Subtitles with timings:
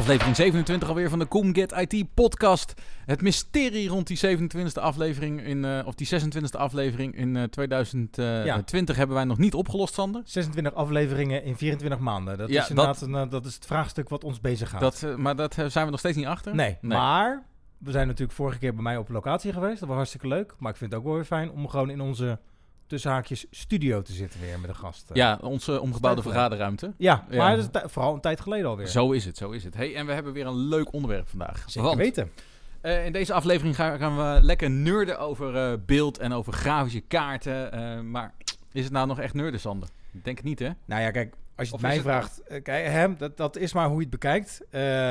[0.00, 2.74] Aflevering 27 alweer van de ComGet IT podcast.
[3.06, 8.96] Het mysterie rond die 27e aflevering in, eh, of die 26e aflevering in eh, 2020
[8.96, 10.22] hebben wij nog niet opgelost, Sander.
[10.24, 12.38] 26 afleveringen in 24 maanden.
[12.38, 14.84] Dat Ja, is inderdaad een, eh, dat is het vraagstuk wat ons bezighoudt.
[15.00, 16.54] Dat, eh, maar dat eh, zijn we nog steeds niet achter.
[16.54, 16.98] nee, Nee.
[16.98, 17.42] maar
[17.78, 19.78] we zijn natuurlijk vorige keer bij mij op locatie geweest.
[19.80, 20.54] Dat was hartstikke leuk.
[20.58, 22.38] Maar ik vind het ook wel weer fijn om gewoon in onze
[22.90, 25.10] tussenhaakjes studio te zitten weer met een gast.
[25.10, 25.16] eh.
[25.16, 26.92] Ja, onze omgebouwde vergaderruimte.
[26.96, 27.36] ja, Ja.
[27.36, 28.86] maar dat is vooral een tijd geleden alweer.
[28.86, 29.74] Zo is het, zo is het.
[29.74, 31.62] Hey, en we hebben weer een leuk onderwerp vandaag.
[31.66, 32.30] Zeker Want, weten.
[32.80, 37.00] eh, in deze aflevering gaan, gaan we lekker nerden over eh, beeld en over grafische
[37.00, 38.10] kaarten.
[38.10, 38.34] maar
[38.72, 39.88] is het nou nog echt nerden, Sander?
[40.12, 40.70] Ik denk het niet, hè?
[40.84, 43.72] Nou ja, kijk, als je het mij het- vraagt, eh, kijk, hè, dat, dat is
[43.72, 44.60] maar hoe je het bekijkt.
[44.70, 44.70] Eh,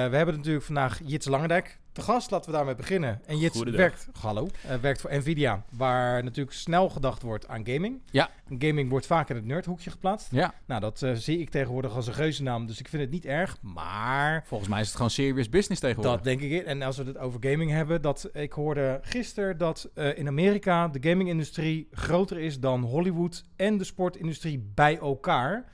[0.09, 2.31] we hebben natuurlijk vandaag Jits Langendijk te gast.
[2.31, 3.21] Laten we daarmee beginnen.
[3.25, 3.81] En Jits Goedendag.
[3.81, 8.01] werkt, hallo, eh, werkt voor Nvidia, waar natuurlijk snel gedacht wordt aan gaming.
[8.11, 8.29] Ja.
[8.59, 10.27] Gaming wordt vaak in het nerdhoekje geplaatst.
[10.31, 10.53] Ja.
[10.65, 13.57] Nou, dat zie ik tegenwoordig als een geuzennaam, dus ik vind het niet erg.
[13.61, 16.15] Maar Volgens mij is het gewoon serious business tegenwoordig.
[16.15, 16.65] dat denk ik.
[16.65, 21.09] En als we het over gaming hebben, dat ik hoorde gisteren dat in Amerika de
[21.09, 25.65] gaming-industrie groter is dan Hollywood en de sportindustrie bij elkaar.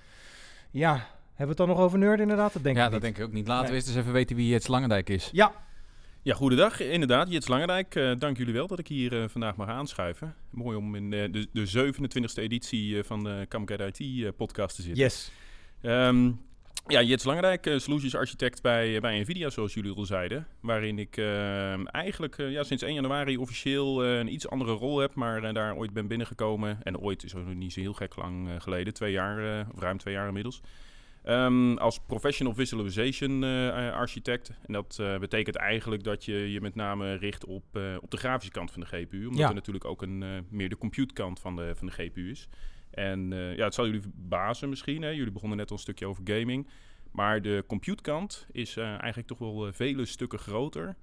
[0.77, 2.53] Ja, hebben we het dan nog over nerd inderdaad?
[2.53, 3.13] Dat denk ja, ik dat niet.
[3.13, 3.47] denk ik ook niet.
[3.47, 3.79] Laten we Nee.
[3.79, 5.29] eens eens even weten wie Jets Langendijk is.
[5.31, 5.51] Ja,
[6.21, 6.79] Ja, goedendag.
[6.79, 7.95] Inderdaad, Jits Langendijk.
[7.95, 10.35] eh, dank jullie wel dat ik hier eh, vandaag mag aanschuiven.
[10.49, 14.75] Mooi om in eh, de, de 27e editie eh, van de Camcat IT eh, podcast
[14.75, 15.03] te zitten.
[15.03, 15.31] yes.
[15.81, 16.31] Ehm,
[16.87, 20.47] ja, Jits Langendijk, eh, solutions architect bij, eh, bij Nvidia, zoals jullie al zeiden.
[20.59, 25.13] Waarin ik eh, eigenlijk eh, ja, sinds 1 januari officieel een iets andere rol heb,
[25.13, 26.83] maar daar ooit ben binnengekomen.
[26.83, 29.97] En ooit is ook nog niet zo heel gek lang geleden, twee jaar, of ruim
[29.97, 30.61] twee jaar inmiddels.
[31.23, 33.43] Ehm, als professional visualization
[33.93, 34.51] architect.
[34.67, 37.63] En dat betekent eigenlijk dat je je met name richt op,
[38.01, 39.25] op de grafische kant van de GPU.
[39.25, 39.47] Omdat Ja.
[39.47, 42.47] er natuurlijk ook een, meer de compute kant van de, van de GPU is.
[42.95, 45.01] En eh, ja, het zal jullie verbazen misschien.
[45.01, 45.09] Hè?
[45.09, 46.67] Jullie begonnen net al een stukje over gaming.
[47.11, 50.95] Maar de compute kant is eh, eigenlijk toch wel eh, vele stukken groter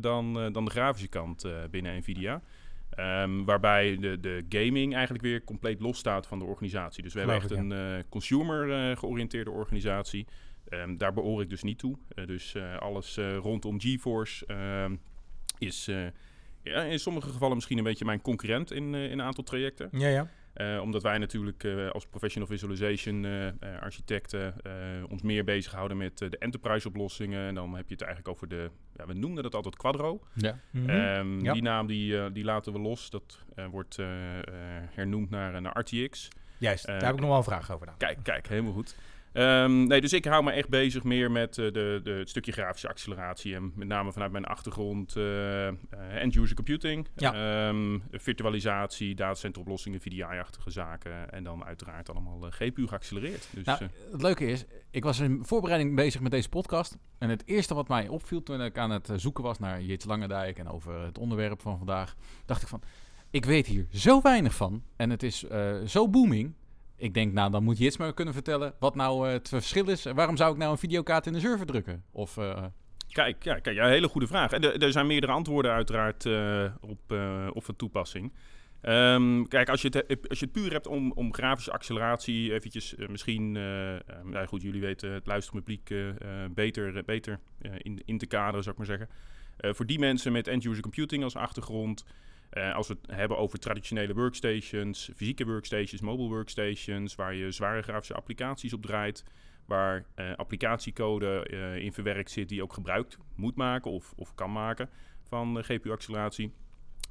[0.00, 2.42] dan, dan de grafische kant binnen Nvidia.
[2.90, 7.02] Ehm, waarbij de, de gaming eigenlijk weer compleet los staat van de organisatie.
[7.02, 10.26] Dus we hebben echt een eh, consumer eh, georiënteerde organisatie.
[10.68, 11.98] Ehm, daar behoor ik dus niet toe.
[12.26, 14.96] Dus alles rondom GeForce ehm,
[15.58, 15.84] is
[16.62, 19.88] ja, in sommige gevallen misschien een beetje mijn concurrent in, in een aantal trajecten.
[19.92, 20.28] Ja, ja.
[20.52, 24.72] Eh, omdat wij natuurlijk eh, als professional visualization eh, eh, architecten eh,
[25.08, 27.46] ons meer bezighouden met de enterprise oplossingen.
[27.48, 30.20] En dan heb je het eigenlijk over de, ja, we noemden dat altijd Quadro.
[30.34, 30.58] Ja.
[30.70, 30.88] Mhm.
[30.90, 31.52] Ehm, Ja.
[31.52, 33.10] Die naam die, eh, die laten we los.
[33.10, 34.44] Dat eh, wordt eh, eh,
[34.90, 36.28] hernoemd naar, naar RTX.
[36.58, 37.86] Juist, daar heb ik nog wel een vraag over.
[37.86, 37.96] Dan.
[37.96, 38.96] Kijk, kijk, helemaal goed.
[39.32, 42.52] Ehm, nee, dus ik hou me echt bezig meer met eh, de, de, het stukje
[42.52, 43.54] grafische acceleratie.
[43.54, 47.08] En met name vanuit mijn achtergrond eh, eh, end-user computing.
[47.16, 47.34] Ja.
[47.68, 51.32] ehm, virtualisatie, datacenteroplossingen, VDI-achtige zaken.
[51.32, 53.48] En dan uiteraard allemaal GPU geaccelereerd.
[53.52, 53.82] Dus, Nou,
[54.12, 56.98] het leuke is, ik was in voorbereiding bezig met deze podcast.
[57.18, 60.58] En het eerste wat mij opviel toen ik aan het zoeken was naar Jits Langendijk
[60.58, 62.14] en over het onderwerp van vandaag,
[62.46, 62.82] dacht ik van,
[63.30, 65.44] ik weet hier zo weinig van en het is
[65.86, 66.54] zo booming.
[67.00, 70.04] Ik denk, nou, dan moet Jits me kunnen vertellen wat nou eh, het verschil is.
[70.04, 72.04] Waarom zou ik nou een videokaart in de server drukken?
[72.10, 72.64] Of, eh,
[73.08, 74.52] Kijk, ja, kijk ja, hele goede vraag.
[74.52, 77.14] En er, zijn meerdere antwoorden uiteraard eh, op,
[77.52, 78.32] op van toepassing.
[78.80, 82.52] Ehm, kijk, als je, het, he- als je het puur hebt om, om grafische acceleratie,
[82.52, 83.52] eventjes misschien,
[84.24, 87.38] nou goed, jullie weten het luisterend publiek eh, eh, beter, beter
[87.78, 89.08] in, in te kaderen, zou ik maar zeggen.
[89.76, 92.04] Voor die mensen met end-user computing als achtergrond,
[92.50, 97.82] eh, als we het hebben over traditionele workstations, fysieke workstations, mobile workstations, waar je zware
[97.82, 99.24] grafische applicaties op draait,
[99.66, 104.52] waar eh, applicatiecode eh, in verwerkt zit die ook gebruikt moet maken of, of kan
[104.52, 104.90] maken
[105.22, 106.52] van GPU-acceleratie.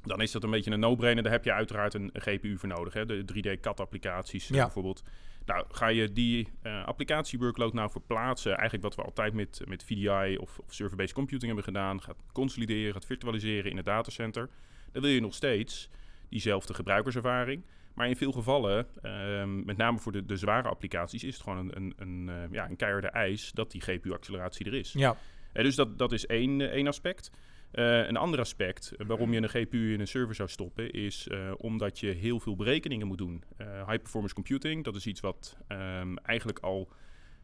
[0.02, 1.22] Dan is dat een beetje een no-brainer.
[1.22, 2.92] Daar heb je uiteraard een GPU voor nodig.
[2.92, 3.06] Hè?
[3.06, 4.62] De 3D-CAD-applicaties eh, Ja.
[4.62, 5.02] bijvoorbeeld.
[5.44, 8.52] Nou, ga je die eh applicatie-workload nou verplaatsen?
[8.52, 12.02] Eigenlijk wat we altijd met, met VDI of, of server-based computing hebben gedaan.
[12.02, 14.48] Gaat consolideren, gaat virtualiseren in het datacenter.
[14.92, 15.88] Dan wil je nog steeds
[16.28, 17.62] diezelfde gebruikerservaring.
[17.94, 21.58] Maar in veel gevallen, ehm, met name voor de, de zware applicaties, is het gewoon
[21.58, 24.92] een, een, een, eh, ja, een keiharde eis dat die GPU-acceleratie er is.
[24.92, 25.16] Ja,
[25.52, 27.30] Eh, dus dat, dat is één, eh, één aspect.
[27.72, 32.06] Een ander aspect waarom je een GPU in een server zou stoppen, is omdat je
[32.06, 33.44] heel veel berekeningen moet doen.
[33.58, 36.88] High performance computing, dat is iets wat ehm, eigenlijk al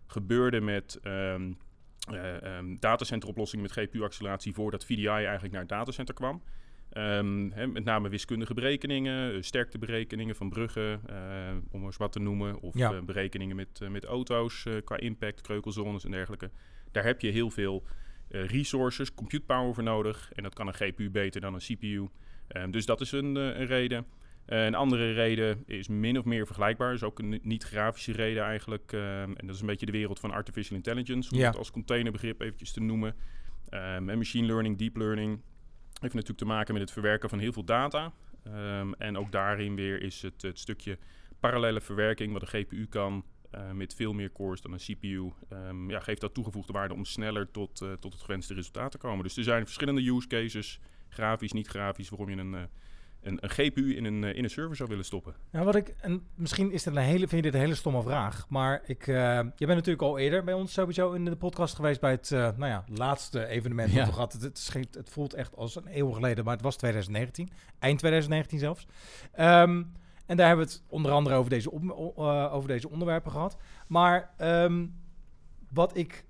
[0.06, 1.52] gebeurde met ehm,
[2.78, 6.42] datacenteroplossingen met GPU-acceleratie voordat VDI eigenlijk naar het datacenter kwam.
[6.96, 12.60] Ehm, met name wiskundige berekeningen, eh, sterkteberekeningen van bruggen, eh, om eens wat te noemen.
[12.60, 12.92] Of Ja.
[12.92, 16.50] eh, berekeningen met, met auto's qua impact, kreukelzones en dergelijke.
[16.92, 17.82] Daar heb je heel veel
[18.28, 20.30] resources, compute power voor nodig.
[20.32, 22.08] En dat kan een GPU beter dan een CPU.
[22.48, 24.06] Ehm, dus dat is een, een reden.
[24.46, 26.92] Een andere reden is min of meer vergelijkbaar.
[26.92, 28.92] is ook een niet-grafische reden eigenlijk.
[28.92, 31.30] Ehm, en dat is een beetje de wereld van artificial intelligence.
[31.32, 31.46] Om Ja.
[31.46, 33.14] het als containerbegrip eventjes te noemen.
[33.68, 35.40] En machine learning, deep learning
[36.00, 38.12] heeft natuurlijk te maken met het verwerken van heel veel data.
[38.42, 40.98] Ehm, en ook daarin weer is het, het stukje
[41.40, 45.32] parallele verwerking wat een GPU kan eh, met veel meer cores dan een CPU.
[45.48, 48.98] ehm, ja, geeft dat toegevoegde waarde om sneller tot, eh, tot het gewenste resultaat te
[48.98, 49.24] komen.
[49.24, 52.62] Dus er zijn verschillende use cases, grafisch, niet grafisch, waarom je een, eh,
[53.26, 55.34] een, een GPU in een, eh, in een server zou willen stoppen.
[55.50, 58.02] Nou, wat ik, en misschien is dit een hele, vind je dit een hele stomme
[58.02, 61.74] vraag, maar ik, eh, je bent natuurlijk al eerder bij ons sowieso in de podcast
[61.74, 63.96] geweest bij het, eh, nou ja, laatste evenement Ja.
[63.98, 64.32] dat we gehad.
[64.32, 68.58] Het, het, het voelt echt als een eeuw geleden, maar het was 2019, eind 2019
[68.58, 68.86] zelfs.
[69.32, 69.82] Ehm,
[70.26, 71.82] en daar hebben we het onder andere over deze, op,
[72.18, 73.56] eh, over deze onderwerpen gehad.
[73.86, 74.86] Maar ehm,
[75.72, 76.24] wat ik,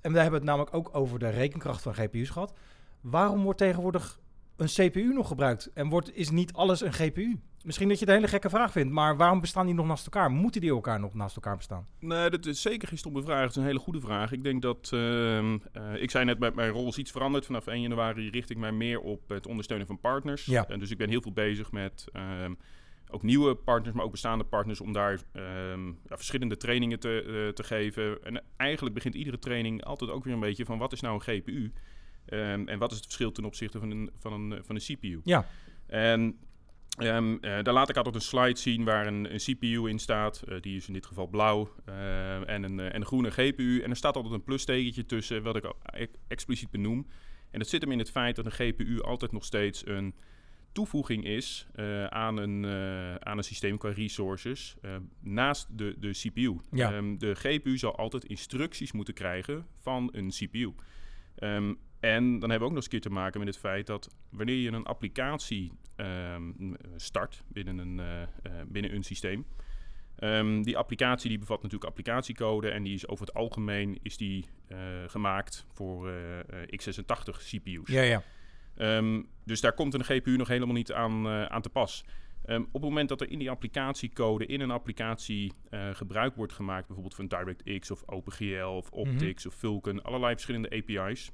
[0.00, 2.52] en daar hebben we het namelijk ook over de rekenkracht van GPU's gehad.
[3.00, 4.20] Waarom wordt tegenwoordig
[4.58, 5.70] een CPU nog gebruikt?
[5.74, 7.40] En wordt, is niet alles een GPU?
[7.64, 10.04] Misschien dat je het een hele gekke vraag vindt, maar waarom bestaan die nog naast
[10.04, 10.30] elkaar?
[10.30, 11.86] Moeten die elkaar nog naast elkaar bestaan?
[11.98, 13.40] Nee, dat is zeker geen stomme vraag.
[13.40, 14.32] Het is een hele goede vraag.
[14.32, 17.46] Ik denk dat, ehm, eh, ik zei net, mijn, mijn rol is iets veranderd.
[17.46, 20.44] Vanaf 1 januari richt ik mij meer op het ondersteunen van partners.
[20.44, 20.62] Ja.
[20.62, 22.54] Dus ik ben heel veel bezig met ehm,
[23.10, 27.52] ook nieuwe partners, maar ook bestaande partners, om daar ehm, ja, verschillende trainingen te, eh,
[27.54, 28.24] te geven.
[28.24, 31.42] En eigenlijk begint iedere training altijd ook weer een beetje van wat is nou een
[31.42, 31.72] GPU?
[32.28, 35.20] Ehm, en wat is het verschil ten opzichte van een, van een, van een CPU?
[35.24, 35.46] Ja.
[35.86, 36.38] En
[36.98, 40.42] ehm, eh, daar laat ik altijd een slide zien waar een, een CPU in staat.
[40.48, 41.74] Eh, die is in dit geval blauw.
[41.84, 43.80] eh, en, een, eh, en een groene GPU.
[43.82, 47.06] En er staat altijd een plustekentje tussen, wat ik e- expliciet benoem.
[47.50, 50.14] En dat zit hem in het feit dat een GPU altijd nog steeds een
[50.72, 56.10] toevoeging is eh, aan, een, eh, aan een systeem qua resources eh, naast de, de
[56.10, 56.56] CPU.
[56.70, 56.92] Ja.
[56.92, 60.74] Ehm, de GPU zal altijd instructies moeten krijgen van een CPU.
[61.34, 63.86] Ehm, en dan hebben we ook nog eens een keer te maken met het feit
[63.86, 66.52] dat wanneer je een applicatie ehm,
[66.96, 68.28] start binnen een, eh, eh,
[68.68, 69.46] binnen een systeem,
[70.16, 74.46] ehm, die applicatie die bevat natuurlijk applicatiecode en die is over het algemeen is die,
[74.68, 77.90] eh, gemaakt voor eh, eh, x86 CPU's.
[77.90, 78.22] Ja, ja.
[78.76, 82.04] Ehm, dus daar komt een GPU nog helemaal niet aan, aan te pas.
[82.48, 85.52] Op het moment dat er in die applicatiecode in een applicatie
[85.92, 91.30] gebruik wordt gemaakt, bijvoorbeeld van DirectX of OpenGL of Optix of Vulkan, allerlei verschillende API's.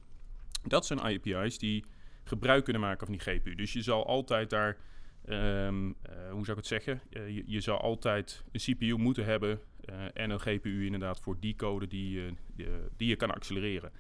[0.67, 1.85] Dat zijn API's die
[2.25, 3.55] gebruik kunnen maken van die GPU.
[3.55, 4.77] Dus je zal altijd daar,
[5.25, 7.01] ehm, eh, hoe zou ik het zeggen?
[7.11, 11.37] Eh, je, je zal altijd een CPU moeten hebben eh, en een GPU inderdaad voor
[11.41, 12.67] die code die, die,
[12.97, 13.93] die je kan accelereren.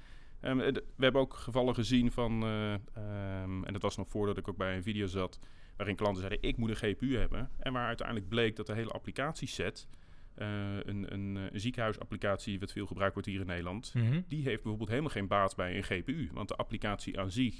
[0.44, 4.38] Ehm, eh, we hebben ook gevallen gezien van, eh, ehm, en dat was nog voordat
[4.38, 5.38] ik ook bij een video zat,
[5.76, 7.50] waarin klanten zeiden ik moet een GPU hebben.
[7.58, 9.88] En waar uiteindelijk bleek dat de hele applicatieset,
[10.34, 14.20] een, een, eh, een ziekenhuisapplicatie wat veel gebruikt wordt hier in Nederland, Mhm.
[14.28, 16.28] die heeft bijvoorbeeld helemaal geen baat bij een GPU.
[16.32, 17.54] Want de applicatie aan zich,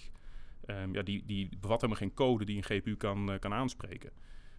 [0.66, 4.10] ehm, ja, die, die bevat helemaal geen code die een GPU kan, eh, kan aanspreken.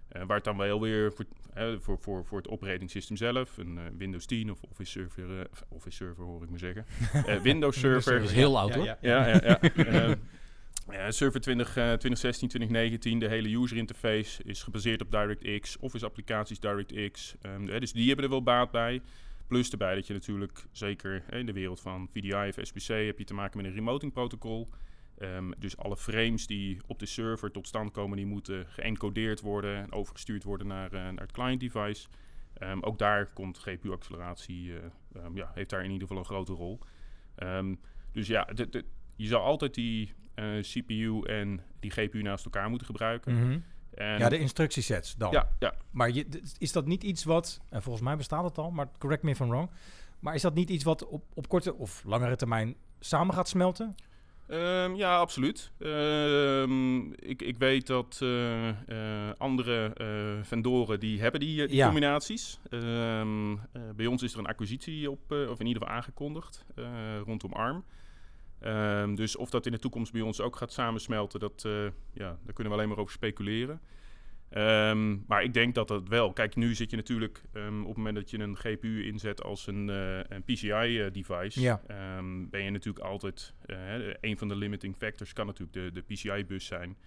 [0.07, 3.57] Eh, waar het dan wel weer voor, hè, voor, voor, voor het operating system zelf,
[3.57, 6.85] een eh, Windows 10 of Office Server, eh, Office Server hoor ik maar zeggen,
[7.27, 8.85] Eh, Windows Server, Dat is heel oud Ja, hoor.
[8.85, 8.97] ja.
[9.01, 9.59] ja, ja,
[10.91, 16.05] ja, server 20, eh, 2016, 2019, de hele user interface is gebaseerd op DirectX, Office
[16.05, 17.35] applicaties DirectX.
[17.41, 19.01] Ehm, eh, dus die hebben er wel baat bij.
[19.47, 23.23] Plus erbij dat je natuurlijk, zeker in de wereld van VDI of SPC, heb je
[23.23, 24.69] te maken met een remoting protocol.
[25.17, 29.75] Ehm, dus alle frames die op de server tot stand komen, die moeten geëncodeerd worden
[29.75, 32.07] en overgestuurd worden naar, eh, naar het client device.
[32.53, 36.79] Ehm, ook daar komt GPU-acceleratie, eh, ja, heeft daar in ieder geval een grote rol.
[38.11, 38.49] Dus ja,
[39.15, 40.13] je zal altijd die
[40.61, 43.33] CPU en die GPU naast elkaar moeten gebruiken.
[43.33, 43.59] Mhm.
[43.93, 45.31] En, Ja, de instructiesets dan.
[45.31, 45.73] ja, ja.
[45.91, 49.23] Maar je, is dat niet iets wat, en volgens mij bestaat het al, maar correct
[49.23, 49.69] me if I'm wrong.
[50.19, 53.95] Maar is dat niet iets wat op, op korte of langere termijn samen gaat smelten?
[54.47, 55.71] Ehm, ja, absoluut.
[55.79, 61.75] Ehm, ik, ik weet dat eh, eh, andere eh, vendoren die hebben die, eh, die
[61.77, 61.85] Ja.
[61.85, 62.59] combinaties.
[62.69, 63.25] Eh,
[63.95, 66.85] bij ons is er een acquisitie op, eh, of in ieder geval aangekondigd, eh,
[67.25, 67.83] rondom ARM.
[68.59, 71.83] Ehm, dus of dat in de toekomst bij ons ook gaat samensmelten, dat, eh,
[72.13, 73.81] ja, daar kunnen we alleen maar over speculeren.
[74.49, 76.33] Ehm, maar ik denk dat dat wel.
[76.33, 79.67] Kijk, nu zit je natuurlijk ehm, op het moment dat je een GPU inzet als
[79.67, 81.81] een, eh, een PCI-device, Ja.
[81.87, 83.53] ehm, ben je natuurlijk altijd.
[83.65, 86.97] eh, een van de limiting factors kan natuurlijk de, de PCI-bus zijn.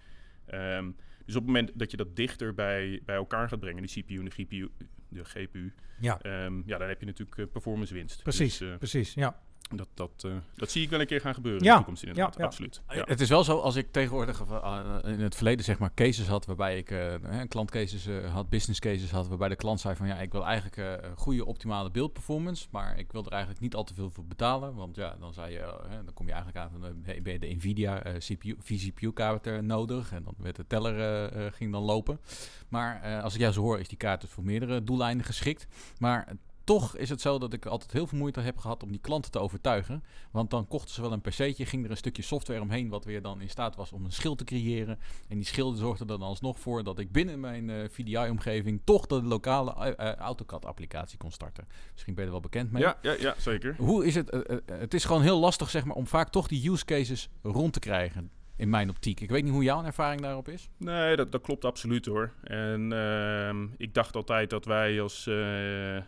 [1.25, 4.17] Dus op het moment dat je dat dichter bij, bij elkaar gaat brengen, die CPU
[4.17, 4.69] en de GPU,
[5.09, 6.19] de GPU Ja,
[6.65, 8.23] ja, dan heb je natuurlijk eh, performance winst.
[8.23, 8.57] precies.
[8.57, 9.39] Dus, eh, precies, ja.
[9.75, 12.03] Dat, dat, eh, dat zie ik wel een keer gaan gebeuren in Ja, de toekomst
[12.03, 12.33] inderdaad.
[12.33, 12.45] ja, ja.
[12.45, 12.81] Absoluut.
[12.89, 13.03] Ja.
[13.05, 16.45] Het is wel zo, als ik tegenwoordig eh, in het verleden zeg maar cases had,
[16.45, 20.07] waarbij ik eh een klantcases eh, had, business cases had, waarbij de klant zei van
[20.07, 23.75] ja, ik wil eigenlijk eh, een goede optimale beeldperformance, maar ik wil er eigenlijk niet
[23.75, 26.33] al te veel voor betalen, want ja, dan zei je, eh, hè, dan kom je
[26.33, 30.11] eigenlijk aan van eh, hey, ben je de Nvidia eh, CPU, vCPU kaart eh, nodig
[30.11, 32.19] en dan werd de teller eh, eh, ging dan lopen.
[32.69, 35.67] Maar eh, als ik jou zo hoor, is die kaart dus voor meerdere doeleinden geschikt.
[35.97, 36.33] Maar eh,
[36.69, 39.31] toch is het zo dat ik altijd heel veel moeite heb gehad om die klanten
[39.31, 40.03] te overtuigen.
[40.31, 43.21] Want dan kochten ze wel een PC'tje, ging er een stukje software omheen, wat weer
[43.21, 44.99] dan in staat was om een schil te creëren.
[45.27, 49.07] En die schil zorgde er dan alsnog voor dat ik binnen mijn eh, VDI-omgeving toch
[49.07, 51.67] de lokale eh, AutoCAD-applicatie kon starten.
[51.91, 52.81] Misschien ben je er wel bekend mee.
[52.81, 53.75] Ja, ja, ja, zeker.
[53.77, 54.61] Hoe is het?
[54.65, 57.79] het is gewoon heel lastig, zeg maar, om vaak toch die use cases rond te
[57.79, 58.31] krijgen.
[58.59, 59.19] In mijn optiek.
[59.19, 60.69] Ik weet niet hoe jouw ervaring daarop is.
[60.77, 62.33] Nee, dat, dat klopt absoluut hoor.
[62.43, 66.03] En ehm, ik dacht altijd dat wij als, eh, eh,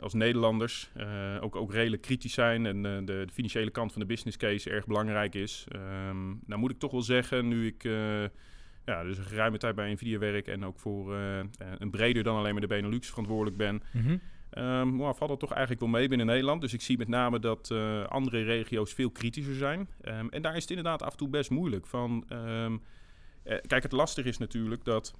[0.00, 4.06] als Nederlanders eh, ook, ook redelijk kritisch zijn en de, de financiële kant van de
[4.06, 5.66] business case erg belangrijk is.
[5.68, 7.82] Ehm, nou moet ik toch wel zeggen, nu ik
[8.84, 11.14] ja, dus een geruime tijd bij Nvidia werk en ook voor
[11.78, 13.82] een breder dan alleen maar de Benelux verantwoordelijk ben,
[14.50, 16.60] Ehm maar valt dat toch eigenlijk wel mee binnen Nederland.
[16.60, 19.88] Dus ik zie met name dat eh, andere regio's veel kritischer zijn.
[20.00, 21.86] Ehm, en daar is het inderdaad af en toe best moeilijk.
[21.86, 22.76] Van, ehm,
[23.42, 25.14] eh, kijk, het lastige is natuurlijk dat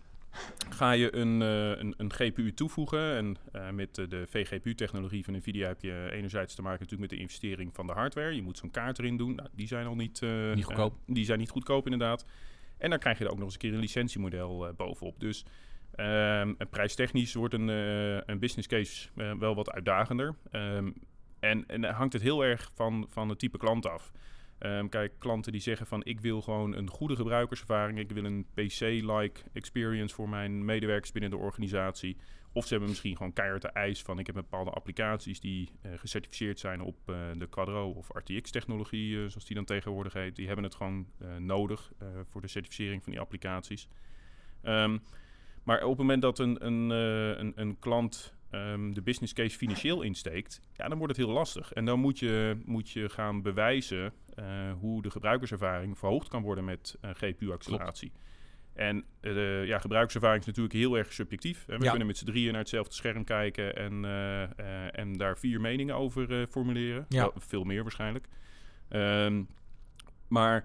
[0.70, 3.16] ga je een, eh, een, een GPU toevoegen.
[3.16, 7.18] En eh, met de, de vGPU-technologie van NVIDIA heb je enerzijds te maken natuurlijk met
[7.18, 8.34] de investering van de hardware.
[8.34, 9.34] Je moet zo'n kaart erin doen.
[9.34, 10.20] Nou, die zijn al niet,
[10.54, 10.94] Niet goedkoop.
[11.06, 12.24] die zijn niet goedkoop inderdaad.
[12.78, 15.20] En dan krijg je er ook nog eens een keer een licentiemodel bovenop.
[15.20, 15.44] Dus
[15.98, 20.34] En prijstechnisch wordt een, eh, een business case eh, wel wat uitdagender.
[20.50, 20.90] Ehm,
[21.40, 24.12] en, en hangt het heel erg van, van het type klant af.
[24.58, 27.98] Ehm, kijk, klanten die zeggen van ik wil gewoon een goede gebruikerservaring.
[27.98, 32.16] Ik wil een PC-like experience voor mijn medewerkers binnen de organisatie.
[32.52, 35.92] Of ze hebben misschien gewoon keihard de eis van ik heb bepaalde applicaties die eh,
[35.96, 36.96] gecertificeerd zijn op
[37.38, 40.36] de Quadro of RTX-technologie, zoals die dan tegenwoordig heet.
[40.36, 41.06] Die hebben het gewoon
[41.38, 41.92] nodig
[42.30, 43.88] voor de certificering van die applicaties.
[44.62, 44.98] Ehm,
[45.68, 49.56] maar op het moment dat een, een, eh, een, een klant ehm, de business case
[49.56, 51.72] financieel insteekt, ja, dan wordt het heel lastig.
[51.72, 54.44] En dan moet je, moet je gaan bewijzen eh,
[54.80, 58.12] hoe de gebruikerservaring verhoogd kan worden met eh, GPU-acceleratie.
[58.74, 59.04] En
[59.64, 61.64] ja, gebruikerservaring is natuurlijk heel erg subjectief.
[61.66, 61.78] hè.
[61.78, 61.88] We Ja.
[61.90, 64.04] kunnen met z'n drieën naar hetzelfde scherm kijken en,
[64.94, 67.06] en daar vier meningen over formuleren.
[67.08, 67.20] Ja.
[67.20, 68.26] Wel, veel meer waarschijnlijk.
[68.88, 69.42] Ehm,
[70.28, 70.64] maar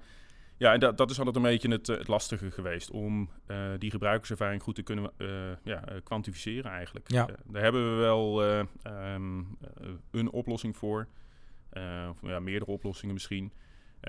[0.57, 3.71] ja, en dat, dat is altijd een beetje het, eh, het lastige geweest om eh,
[3.77, 5.27] die gebruikerservaring goed te kunnen eh,
[5.63, 7.11] ja, kwantificeren eigenlijk.
[7.11, 7.25] Ja.
[7.45, 11.07] Daar hebben we wel eh, ehm, eh, een oplossing voor.
[12.09, 13.51] Of ja, meerdere oplossingen misschien.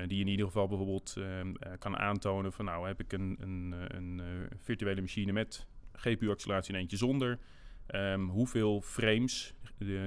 [0.07, 3.75] die in ieder geval bijvoorbeeld ehm, eh, kan aantonen van nou heb ik een, een,
[3.97, 4.23] een
[4.61, 7.39] virtuele machine met GPU-acceleratie en eentje zonder.
[7.87, 9.55] Ehm, hoeveel frames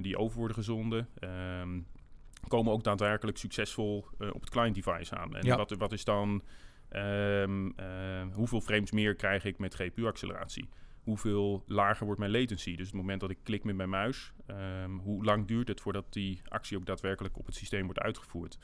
[0.02, 1.08] die over worden gezonden,
[2.48, 5.36] komen ook daadwerkelijk succesvol eh, op het client device aan.
[5.36, 5.56] En Ja.
[5.56, 6.44] wat, wat is dan,
[6.90, 10.70] ehm, eh, hoeveel frames meer krijg ik met GPU-acceleratie?
[11.04, 12.76] Hoeveel lager wordt mijn latency?
[12.76, 16.14] Dus het moment dat ik klik met mijn muis, ehm, hoe lang duurt het voordat
[16.14, 18.58] die actie ook daadwerkelijk op het systeem wordt uitgevoerd?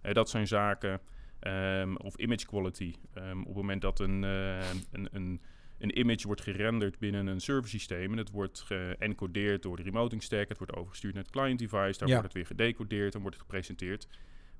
[0.00, 1.00] Eh, dat zijn zaken.
[1.38, 2.94] ehm, of image quality.
[3.14, 5.40] Op het moment dat een, een, een,
[5.78, 10.48] een image wordt gerenderd binnen een serversysteem en het wordt geëncodeerd door de remoting stack,
[10.48, 12.14] het wordt overgestuurd naar het client device, daar Ja.
[12.14, 14.08] wordt het weer gedecodeerd en wordt het gepresenteerd.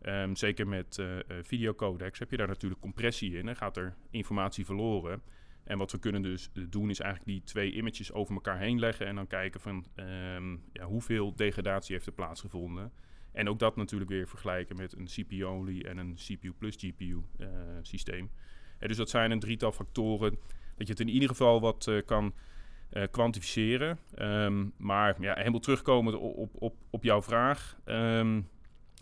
[0.02, 1.06] Ehm, zeker met eh,
[1.42, 5.22] videocodecs heb je daar natuurlijk compressie in en gaat er informatie verloren.
[5.64, 9.06] En wat we kunnen dus doen is eigenlijk die twee images over elkaar heen leggen
[9.06, 12.92] en dan kijken van ehm, ja, hoeveel degradatie heeft er plaatsgevonden.
[13.32, 17.48] En ook dat natuurlijk weer vergelijken met een CPU-only en een CPU plus GPU eh,
[17.82, 18.30] systeem.
[18.78, 20.38] Eh, dus dat zijn een drietal factoren
[20.78, 22.32] dat je het in ieder geval wat eh, kan
[22.90, 23.98] eh, kwantificeren.
[24.14, 27.76] Ehm, maar ja, helemaal terugkomend op, op, op, jouw vraag.
[27.84, 28.40] ehm,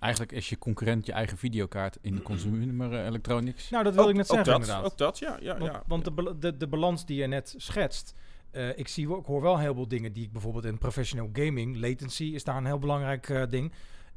[0.00, 3.71] Eigenlijk is je concurrent je eigen videokaart in de consumer eh, electronics.
[3.71, 4.92] Nou, dat wil ook- ik net ook zeggen dat, inderdaad.
[4.92, 5.37] Ook dat, ja.
[5.40, 5.83] ja, Want, ja.
[5.87, 8.14] want de, de, de balans die je net schetst,
[8.50, 11.76] eh, ik, zie, ik hoor wel heel veel dingen die ik bijvoorbeeld in professional gaming,
[11.76, 13.73] latency is daar een heel belangrijk eh, ding.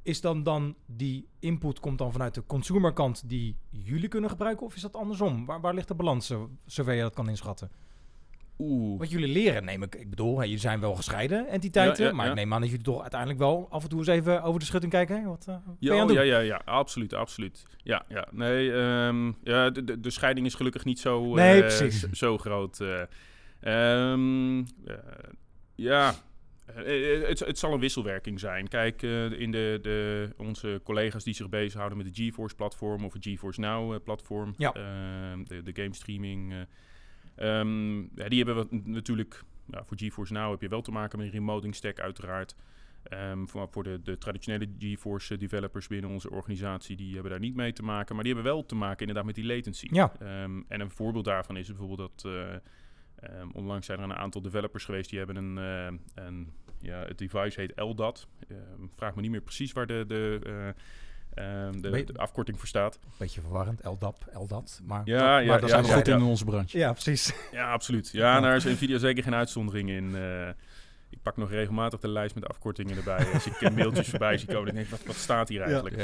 [0.10, 4.76] Is dan dan die input komt dan vanuit de consumerkant die jullie kunnen gebruiken of
[4.76, 5.46] is dat andersom?
[5.46, 6.34] Waar, waar ligt de balans,
[6.66, 7.72] zover je dat kan inschatten?
[8.60, 9.00] Oeh.
[9.00, 12.26] Wat jullie leren, neem ik, ik bedoel, jullie zijn wel gescheiden entiteiten, Ja, ja, maar
[12.26, 12.32] ja.
[12.32, 14.66] ik neem aan dat jullie toch uiteindelijk wel af en toe eens even over de
[14.66, 15.24] schutting kijken.
[15.26, 17.66] Wat eh, Ja, oh, ja, ja, ja, absoluut, absoluut.
[17.84, 18.28] Ja, ja.
[18.32, 22.02] Nee, ehm, ja, de, de, de scheiding is gelukkig niet zo, Nee, precies.
[22.12, 22.80] zo, groot.
[22.80, 23.02] eh.
[23.62, 24.96] Ehm, eh,
[25.76, 26.14] ja,
[26.76, 28.68] Eh, het, het zal een wisselwerking zijn.
[28.68, 33.24] Kijk, eh, in de, de, onze collega's die zich bezighouden met de GeForce-platform of het
[33.26, 34.72] GeForce Now-platform, Ja.
[34.72, 40.52] de, de game streaming, eh, ehm, ja, die hebben we natuurlijk, ja, voor GeForce Now
[40.52, 42.56] heb je wel te maken met een remoting stack uiteraard.
[43.04, 47.56] Ehm, voor voor de, de traditionele GeForce developers binnen onze organisatie, die hebben daar niet
[47.56, 48.16] mee te maken.
[48.16, 49.88] Maar die hebben wel te maken inderdaad met die latency.
[49.92, 50.14] Ja.
[50.20, 52.32] Ehm, en een voorbeeld daarvan is bijvoorbeeld dat
[53.20, 57.00] eh, ehm, onlangs zijn er een aantal developers geweest die hebben een, eh, een ja,
[57.00, 58.28] het device heet LDAT.
[58.48, 58.60] Ehm,
[58.96, 60.40] vraag me niet meer precies waar de, de,
[61.34, 63.00] eh, ehm, de, afkorting voor staat.
[63.18, 64.82] Beetje verwarrend, LDAP, LDAT.
[64.84, 66.78] Maar, Ja, maar ja, daar ja, zijn ja, goed in onze branche.
[66.78, 67.34] Ja, precies.
[67.52, 68.10] Ja, absoluut.
[68.12, 70.16] Ja, daar is Nvidia zeker geen uitzondering in.
[70.16, 70.48] Eh,
[71.10, 73.34] ik pak nog regelmatig de lijst met afkortingen erbij.
[73.34, 75.96] Als ik mailtjes voorbij zie komen, denk ik, wat, wat staat hier eigenlijk?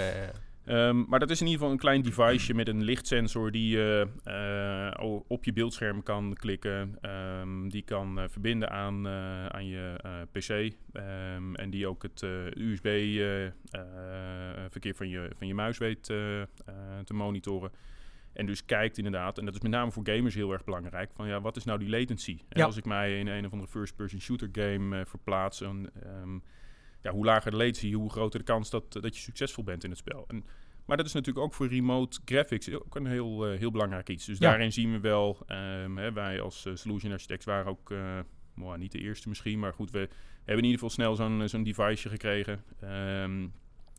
[0.65, 4.07] Ehm, maar dat is in ieder geval een klein deviceje met een lichtsensor die je
[4.24, 4.91] eh,
[5.27, 6.98] op je beeldscherm kan klikken.
[7.01, 9.95] Ehm, die kan eh, verbinden aan, eh, aan je
[10.31, 10.74] PC.
[10.93, 12.22] Ehm, en die ook het
[12.57, 17.72] USB-verkeer van, je, van je muis weet te monitoren.
[18.34, 21.27] En dus kijkt inderdaad, en dat is met name voor gamers heel erg belangrijk, van
[21.27, 22.38] ja, wat is nou die latency?
[22.50, 22.65] En Ja.
[22.65, 26.39] als ik mij in een of andere first-person shooter game verplaats, ehm,
[27.05, 29.89] ja, hoe lager de latency, hoe groter de kans dat, dat je succesvol bent in
[29.89, 30.25] het spel.
[30.27, 30.45] En,
[30.85, 34.25] maar dat is natuurlijk ook voor remote graphics ook een heel, eh, heel belangrijk iets.
[34.25, 34.50] Dus Ja.
[34.50, 38.19] daarin zien we wel, ehm, hè, wij als eh, solution architects waren ook, eh,
[38.53, 40.00] nou, niet de eerste misschien, maar goed, we
[40.38, 42.63] hebben in ieder geval snel zo'n zo'n deviceje gekregen.
[42.79, 43.47] Ehm,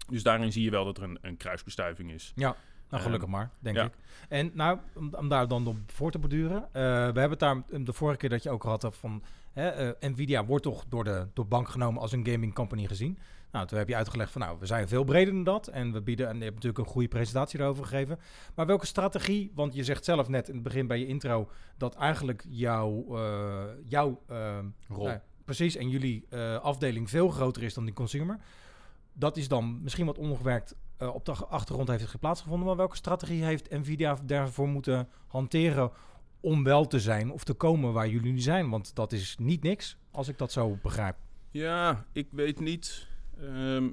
[0.08, 2.32] dus daarin zie je wel dat er een, een kruisbestuiving is.
[2.34, 2.54] Nou,
[3.02, 3.84] gelukkig maar, denk ja.
[3.84, 3.92] ik.
[4.28, 6.68] En nou, om, om daar dan op voor te borduren.
[6.72, 9.22] we hebben het daar de vorige keer dat je ook had van...
[9.56, 13.18] Hè, eh, Nvidia wordt toch door de door bank genomen als een gaming company gezien.
[13.52, 15.66] Nou, toen heb je uitgelegd van nou, we zijn veel breder dan dat.
[15.66, 18.18] En we bieden, en je hebt natuurlijk een goede presentatie daarover gegeven.
[18.54, 21.50] Maar welke strategie, want je zegt zelf net in het begin bij je intro...
[21.76, 24.58] dat eigenlijk jouw, eh, jouw eh,
[24.88, 25.04] Rol.
[25.06, 26.26] nou, precies, en jullie
[26.62, 28.38] afdeling veel groter is dan die consumer.
[29.12, 32.66] Dat is dan misschien wat ongewerkt op de ach- achtergrond heeft het plaatsgevonden.
[32.66, 35.90] Maar welke strategie heeft Nvidia daarvoor moeten hanteren
[36.46, 38.70] om wel te zijn of te komen waar jullie nu zijn?
[38.70, 41.16] Want dat is niet niks, als ik dat zo begrijp.
[41.50, 43.06] Ja, ik weet niet.
[43.40, 43.88] Ehm,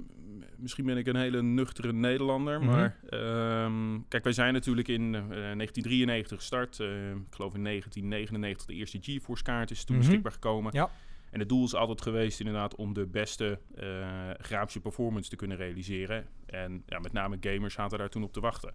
[0.58, 2.60] misschien ben ik een hele nuchtere Nederlander.
[2.60, 2.70] Mhm.
[2.70, 6.80] Maar ehm, kijk, wij zijn natuurlijk in eh, 1993 gestart.
[6.80, 10.72] Eh, ik geloof in 1999 de eerste GeForce kaart is toen beschikbaar gekomen.
[10.74, 10.90] Ja.
[11.30, 15.58] En het doel is altijd geweest inderdaad om de beste eh, grafische performance te kunnen
[15.58, 16.26] realiseren.
[16.46, 18.74] En ja, met name gamers zaten daar toen op te wachten.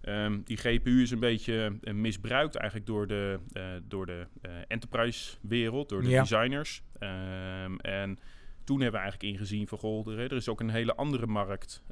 [0.00, 4.52] Ehm, die GPU is een beetje eh, misbruikt eigenlijk door de, eh, door de eh,
[4.68, 6.20] enterprise wereld, door de Ja.
[6.20, 6.82] designers.
[6.98, 8.18] Ehm, en
[8.64, 11.82] toen hebben we eigenlijk ingezien van goh, er, er is ook een hele andere markt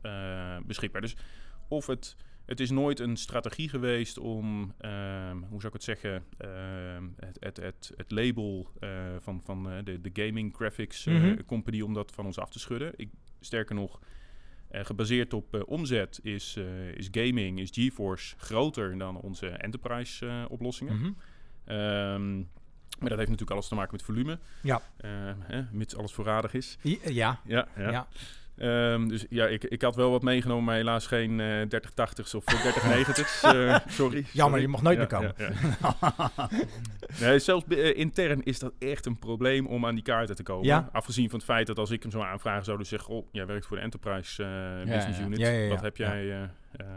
[0.67, 1.01] beschikbaar.
[1.01, 1.17] Dus
[1.69, 2.17] of het,
[2.47, 6.25] het is nooit een strategie geweest om, ehm, hoe zou ik het zeggen,
[7.17, 8.71] het, het, het, het label
[9.21, 11.37] van, van de, de gaming graphics Mhm.
[11.47, 12.93] company om dat van ons af te schudden.
[12.97, 13.09] Ik,
[13.41, 14.01] sterker nog,
[14.71, 20.47] eh, gebaseerd op eh, omzet is, eh, is gaming, is GeForce groter dan onze enterprise
[20.49, 20.97] oplossingen.
[20.97, 21.11] Mhm.
[21.65, 22.37] Ehm,
[22.99, 24.39] maar dat heeft natuurlijk alles te maken met volume.
[24.63, 24.83] Ja.
[24.97, 26.79] Eh, hè, mits alles voorradig is.
[26.85, 27.91] I- Ja, Ja, ja.
[27.91, 28.07] ja.
[28.59, 32.45] Ehm, dus ja, ik, ik had wel wat meegenomen, maar helaas geen eh 3080's of
[32.45, 33.43] 3090's.
[33.55, 34.25] eh sorry.
[34.33, 35.55] Jammer, je mag nooit Ja, meer komen.
[35.81, 36.49] ja, ja.
[37.29, 40.67] nee, zelfs eh, intern is dat echt een probleem om aan die kaarten te komen.
[40.67, 40.89] Ja.
[40.93, 43.47] Afgezien van het feit dat als ik hem zou aanvragen, zouden ze zeggen: Oh, jij
[43.47, 45.25] werkt voor de Enterprise eh, Business ja.
[45.25, 45.39] Unit.
[45.39, 45.69] Ja, ja, ja.
[45.69, 46.49] Wat heb jij eh eh,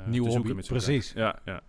[0.05, 0.53] Nieuwe te zoeken hobby.
[0.53, 1.13] met Precies.
[1.13, 1.39] kaart?
[1.45, 1.61] Ja, ja.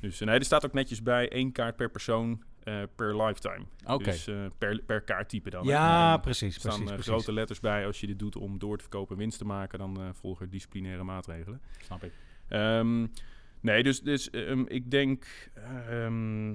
[0.00, 3.64] Dus nee, er staat ook netjes bij één kaart per persoon eh, per lifetime.
[3.86, 4.04] Oké.
[4.04, 5.64] Dus eh, per, per kaarttype dan.
[5.66, 7.12] Ja, En precies, Er staan precies, eh, precies.
[7.12, 7.86] grote letters bij.
[7.86, 10.50] Als je dit doet om door te verkopen en winst te maken, dan volgen er
[10.50, 11.60] disciplinaire maatregelen.
[11.84, 12.12] Snap ik.
[12.48, 13.06] Ehm,
[13.60, 15.24] nee, dus, dus ehm, ik denk.
[15.88, 16.48] ehm,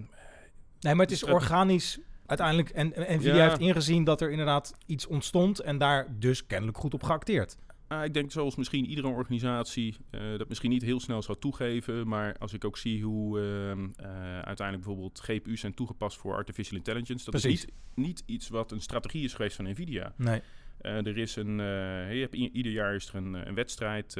[0.79, 2.69] Nee, maar het is organisch uiteindelijk.
[2.69, 3.43] En, en Nvidia Ja.
[3.49, 7.57] heeft ingezien dat er inderdaad iets ontstond en daar dus kennelijk goed op geacteerd.
[7.91, 12.07] Ah, ik denk zoals misschien iedere organisatie eh, dat misschien niet heel snel zou toegeven.
[12.07, 16.77] Maar als ik ook zie hoe ehm, eh, uiteindelijk bijvoorbeeld GPU's zijn toegepast voor artificial
[16.77, 17.31] intelligence.
[17.31, 17.65] Dat Precies.
[17.65, 20.13] is niet, niet iets wat een strategie is geweest van Nvidia.
[20.17, 20.41] Nee.
[20.77, 24.13] Eh, er is een, je hebt ieder jaar is er een, een wedstrijd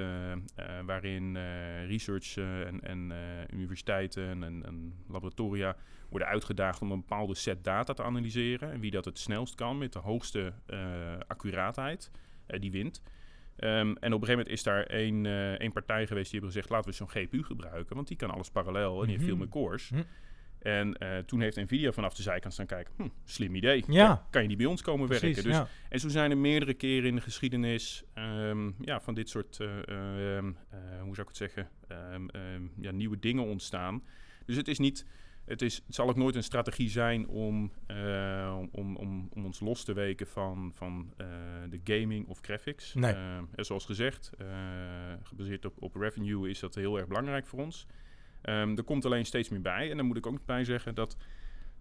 [0.85, 1.37] waarin
[1.87, 3.13] research en, en
[3.53, 5.75] universiteiten en, en, en laboratoria
[6.09, 8.71] worden uitgedaagd om een bepaalde set data te analyseren.
[8.71, 10.53] En wie dat het snelst kan met de hoogste
[11.27, 12.11] accuraatheid,
[12.59, 13.01] die wint.
[13.61, 16.49] Ehm, en op een gegeven moment is daar één, eh, één partij geweest die hebben
[16.51, 16.69] gezegd...
[16.69, 19.39] laten we zo'n GPU gebruiken, want die kan alles parallel en die heeft veel Mhm.
[19.43, 19.89] meer cores.
[19.89, 20.01] Hm.
[20.59, 22.93] En eh, toen heeft Nvidia vanaf de zijkant staan kijken...
[22.97, 24.27] Hm, slim idee, Ja.
[24.29, 25.43] kan je die bij ons komen Precies, werken?
[25.43, 25.67] Dus ja.
[25.89, 29.67] en zo zijn er meerdere keren in de geschiedenis ehm, ja, van dit soort, eh,
[30.37, 31.69] ehm, eh, hoe zou ik het zeggen,
[32.81, 34.03] ja, nieuwe dingen ontstaan.
[34.45, 35.05] Dus het is niet,
[35.51, 39.59] het, is, het zal ook nooit een strategie zijn om, eh, om, om, om ons
[39.59, 41.27] los te weken van, van eh,
[41.69, 42.93] de gaming of graphics.
[42.93, 43.13] Nee.
[43.55, 44.47] En zoals gezegd, eh,
[45.23, 47.85] gebaseerd op, op revenue is dat heel erg belangrijk voor ons.
[48.41, 49.91] Ehm, er komt alleen steeds meer bij.
[49.91, 51.17] En dan moet ik ook bij zeggen dat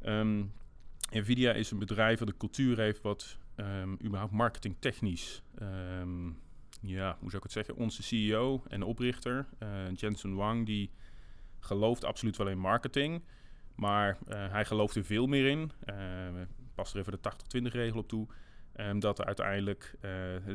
[0.03, 0.45] ehm,
[1.11, 5.43] Nvidia is een bedrijf dat een cultuur heeft wat ehm, überhaupt marketingtechnisch,
[6.83, 10.91] ja, hoe zou ik het zeggen, onze CEO en oprichter, eh, Jensen Wang, die
[11.59, 13.23] gelooft absoluut wel in marketing.
[13.81, 15.71] Maar eh, hij gelooft er veel meer in.
[15.91, 15.97] Uh,
[16.75, 17.19] pas er even de
[17.69, 18.27] 80-20 regel op toe.
[18.73, 20.11] ehm, dat uiteindelijk eh,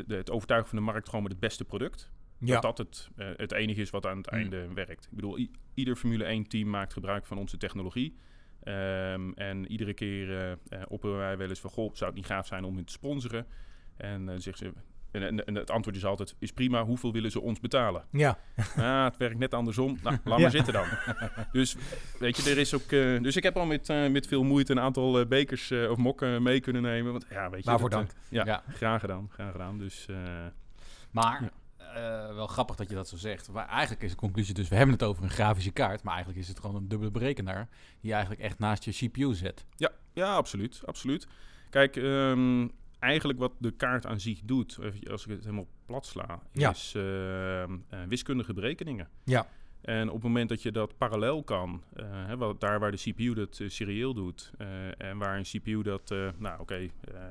[0.07, 2.11] de- het overtuigen van de markt gewoon met het beste product.
[2.39, 2.53] Ja.
[2.53, 4.37] Dat dat het, eh, het enige is wat aan het Mm.
[4.37, 5.05] einde werkt.
[5.05, 8.15] Ik bedoel, ieder Formule 1 team maakt gebruik van onze technologie.
[8.63, 10.57] Ehm, en iedere keer eh eh,
[10.87, 11.69] opperen wij wel eens van...
[11.69, 13.45] Goh, zou het niet gaaf zijn om hun te sponsoren?
[13.97, 14.73] En eh zeggen ze...
[15.15, 18.05] En, en, en het antwoord is altijd, is prima, hoeveel willen ze ons betalen?
[18.11, 18.37] Ja,
[18.77, 19.97] Ah, het werkt net andersom.
[20.03, 20.41] Nou, laat Ja.
[20.41, 20.85] maar zitten dan.
[21.51, 21.75] Dus
[22.19, 22.91] weet je, er is ook.
[22.91, 25.89] eh, dus ik heb al met, eh, met veel moeite een aantal eh, bekers eh,
[25.91, 27.11] of mokken mee kunnen nemen.
[27.11, 27.69] Want ja, weet je.
[27.69, 28.11] Waarvoor dat, dank.
[28.29, 28.63] ja, Ja.
[28.75, 29.77] graag gedaan, graag gedaan.
[29.77, 30.15] Dus eh,
[31.11, 33.51] Maar eh, wel grappig dat je dat zo zegt.
[33.51, 36.43] Maar eigenlijk is de conclusie dus, we hebben het over een grafische kaart, maar eigenlijk
[36.43, 37.67] is het gewoon een dubbele berekenaar
[37.99, 39.65] die je eigenlijk echt naast je CPU zet.
[39.75, 41.27] ja, ja, absoluut, absoluut.
[41.69, 42.67] Kijk, ehm,
[43.05, 44.79] eigenlijk wat de kaart aan zich doet,
[45.11, 46.69] als ik het helemaal plat sla, Ja.
[46.71, 49.07] is ehm, eh, wiskundige berekeningen.
[49.23, 49.47] Ja.
[49.81, 52.97] En op het moment dat je dat parallel kan, eh, hè, wat, daar waar de
[52.97, 54.51] CPU dat eh, serieel doet,
[54.97, 56.89] en waar een CPU dat, nou oké, eh,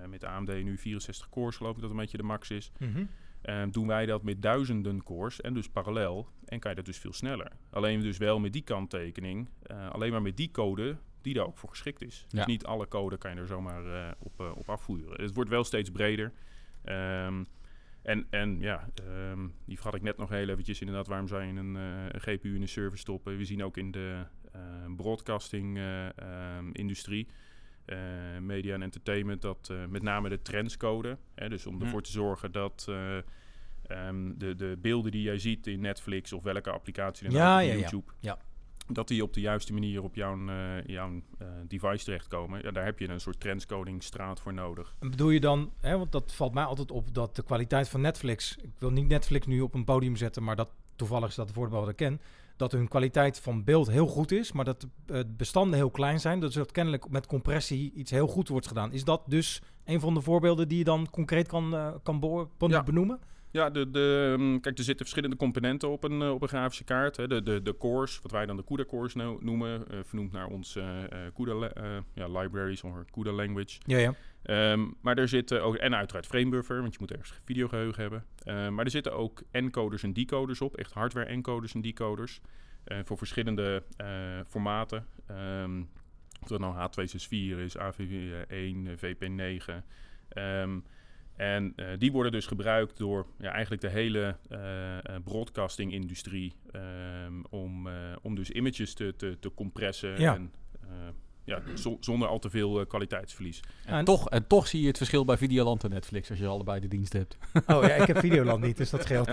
[0.08, 3.04] met de AMD nu 64 cores geloof ik dat een beetje de max is, Mhm.
[3.70, 7.12] doen wij dat met duizenden cores en dus parallel en kan je dat dus veel
[7.12, 7.52] sneller.
[7.70, 9.48] Alleen dus wel met die kanttekening,
[9.90, 12.24] alleen maar met die code die daar ook voor geschikt is.
[12.28, 12.36] Ja.
[12.38, 15.22] Dus niet alle code kan je er zomaar eh, op, eh, op afvoeren.
[15.22, 16.32] Het wordt wel steeds breder.
[16.84, 17.44] Ehm,
[18.02, 21.06] en, en ja, ehm, die vergat ik net nog heel eventjes inderdaad.
[21.06, 23.36] Waarom zou je een, eh, een GPU in een server stoppen?
[23.36, 24.60] We zien ook in de eh,
[24.96, 27.26] broadcasting eh, ehm, industrie,
[27.84, 27.98] eh,
[28.40, 31.18] media en entertainment, dat eh, met name de trendscode.
[31.34, 33.18] Hè, dus om ervoor te zorgen dat eh,
[34.36, 37.74] de, de beelden die jij ziet in Netflix of welke applicatie dan Ja, ook, ja.
[37.74, 38.38] YouTube, Ja.
[38.86, 42.62] Dat die op de juiste manier op jouw, eh, jouw eh, device terechtkomen.
[42.62, 44.94] Ja, daar heb je een soort trendscoding straat voor nodig.
[44.98, 48.00] En bedoel je dan, hè, want dat valt mij altijd op, dat de kwaliteit van
[48.00, 51.46] Netflix, ik wil niet Netflix nu op een podium zetten, maar dat toevallig is dat
[51.46, 52.20] het voorbeeld wat ik ken,
[52.56, 56.40] dat hun kwaliteit van beeld heel goed is, maar dat de bestanden heel klein zijn,
[56.40, 58.92] dus dat kennelijk met compressie iets heel goed wordt gedaan.
[58.92, 62.50] Is dat dus een van de voorbeelden die je dan concreet kan, eh, kan beo-
[62.58, 62.82] kan Ja.
[62.82, 63.18] benoemen?
[63.20, 66.84] Ja, de, de, mm, kijk, er zitten verschillende componenten op een, eh, op een grafische
[66.84, 67.16] kaart.
[67.16, 67.26] Hè.
[67.26, 70.46] De, de, de cores, wat wij dan de CUDA cores no- noemen, eh, vernoemd naar
[70.46, 73.78] onze eh, CUDA eh, ja, libraries of CUDA language.
[73.86, 74.14] Ja, ja.
[74.42, 78.24] Ehm, maar er zitten ook, en uiteraard framebuffer, want je moet ergens videogeheugen hebben.
[78.38, 82.40] Ehm, maar er zitten ook encoders en decoders op, echt hardware encoders en decoders.
[83.04, 83.82] voor verschillende
[84.46, 85.06] formaten.
[85.26, 85.80] Ehm
[86.44, 89.84] of dat nou H264 is, AVV1, eh, VP9.
[90.28, 90.78] Ehm,
[91.36, 97.88] en eh, die worden dus gebruikt door ja, eigenlijk de hele eh, broadcasting-industrie ehm, om,
[98.22, 100.34] om dus images te, te, te compressen Ja.
[100.34, 100.50] en
[101.44, 103.60] ja, zo- zonder al te veel eh, kwaliteitsverlies.
[103.84, 106.46] En, En- toch, en toch zie je het verschil bij Videoland en Netflix als je
[106.46, 107.36] allebei de dienst hebt.
[107.66, 109.28] Oh ja, ik heb Videoland niet, dus dat scheelt.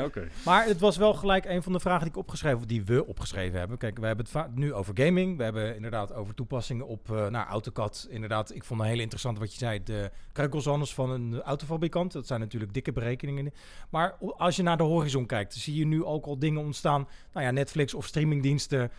[0.46, 3.06] Maar het was wel gelijk een van de vragen die ik opgeschreven, of die we
[3.08, 3.78] opgeschreven hebben.
[3.78, 5.38] Kijk, we hebben het nu over gaming.
[5.38, 8.08] We hebben inderdaad over toepassingen op eh nou, AutoCAD.
[8.10, 9.84] Inderdaad, ik vond het heel interessant wat je zei.
[9.84, 12.12] De kreukelsanders van een autofabrikant.
[12.12, 13.54] Dat zijn natuurlijk dikke berekeningen.
[13.90, 17.08] Maar als je naar de horizon kijkt, zie je nu ook al dingen ontstaan.
[17.34, 18.92] Nou ja, Netflix of streamingdiensten.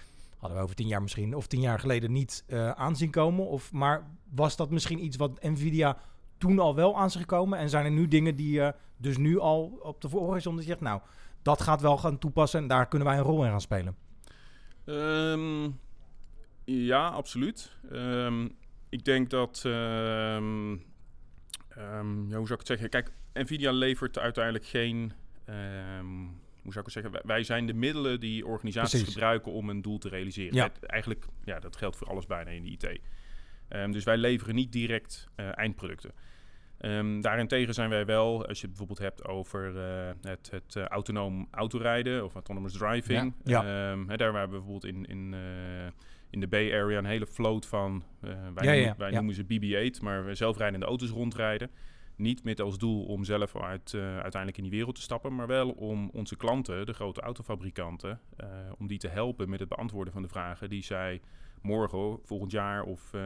[0.43, 3.47] Hadden we over tien jaar misschien, of tien jaar geleden niet eh aanzien komen.
[3.47, 5.97] Of, maar was dat misschien iets wat Nvidia
[6.39, 7.59] toen al wel aan zich gekomen?
[7.59, 10.69] En zijn er nu dingen die je dus nu al op de horizon die je
[10.69, 11.01] zegt, nou,
[11.43, 13.97] dat gaat wel gaan toepassen en daar kunnen wij een rol in gaan spelen.
[14.85, 15.71] Ehm,
[16.65, 17.77] ja, absoluut.
[17.91, 18.49] Ehm,
[18.89, 19.63] ik denk dat.
[19.65, 20.71] ehm,
[22.29, 22.89] ja, hoe zou ik het zeggen?
[22.89, 25.13] Kijk, Nvidia levert uiteindelijk geen.
[26.63, 27.27] Hoe zou ik het zeggen?
[27.27, 29.13] Wij- zijn de middelen die organisaties Precies.
[29.13, 30.55] gebruiken om een doel te realiseren.
[30.55, 30.65] Ja.
[30.65, 33.01] Het- eigenlijk, ja, dat geldt voor alles bijna in de IT.
[33.69, 36.13] Ehm, dus wij leveren niet direct eh, eindproducten.
[36.79, 40.85] Ehm, daarentegen zijn wij wel, als je het bijvoorbeeld hebt over eh, het, het eh,
[40.85, 43.35] autonoom autorijden of autonomous driving.
[43.45, 43.59] Ja,
[43.91, 45.35] Ehm, hè, daar hebben we bijvoorbeeld in, in,
[46.31, 49.45] in de Bay Area een hele vloot van, wij, Ja, noemen, ja, wij noemen ze
[49.45, 51.71] BB-8, maar zelfrijdende auto's rondrijden.
[52.17, 55.47] Niet met als doel om zelf uit, eh, uiteindelijk in die wereld te stappen, maar
[55.47, 58.47] wel om onze klanten, de grote autofabrikanten, eh,
[58.79, 61.21] om die te helpen met het beantwoorden van de vragen die zij
[61.63, 63.21] morgen, volgend jaar of eh,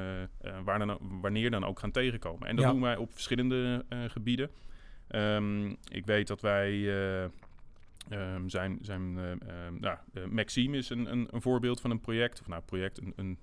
[0.64, 2.48] waar dan, ook- wanneer dan ook gaan tegenkomen.
[2.48, 2.70] En dat Ja.
[2.70, 4.50] doen wij op verschillende gebieden.
[5.08, 7.24] Ehm, ik weet dat wij eh,
[8.08, 9.14] ehm, zijn, zijn
[9.80, 9.98] nou,
[10.30, 13.38] Maxime is een, een, een voorbeeld van een project, of nou project, een, een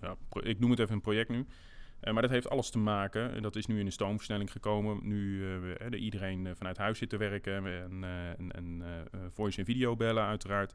[0.00, 1.46] ja, ik noem het even een project nu.
[2.00, 4.98] Eh, maar dat heeft alles te maken, en dat is nu in de stoomversnelling gekomen,
[5.02, 5.44] nu
[5.76, 9.26] eh, de iedereen eh, vanuit huis zit te werken en, eh, en, en eh, eh,
[9.30, 10.74] voice en video bellen uiteraard.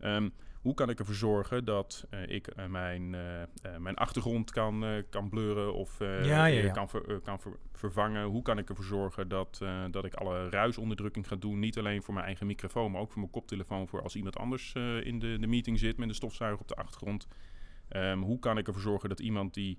[0.00, 0.28] Ehm,
[0.60, 4.84] hoe kan ik ervoor zorgen dat eh, ik eh, mijn, eh, eh, mijn achtergrond kan,
[4.84, 6.70] eh, kan blurren of eh, Ja, ja, eh, ja.
[6.70, 8.24] kan, ver- eh, kan ver- vervangen?
[8.24, 11.58] Hoe kan ik ervoor zorgen dat, eh, dat ik alle ruisonderdrukking ga doen?
[11.58, 14.72] Niet alleen voor mijn eigen microfoon, maar ook voor mijn koptelefoon voor als iemand anders
[14.74, 17.28] eh, in de, de meeting zit met een stofzuiger op de achtergrond.
[17.88, 19.78] Ehm, hoe kan ik ervoor zorgen dat iemand die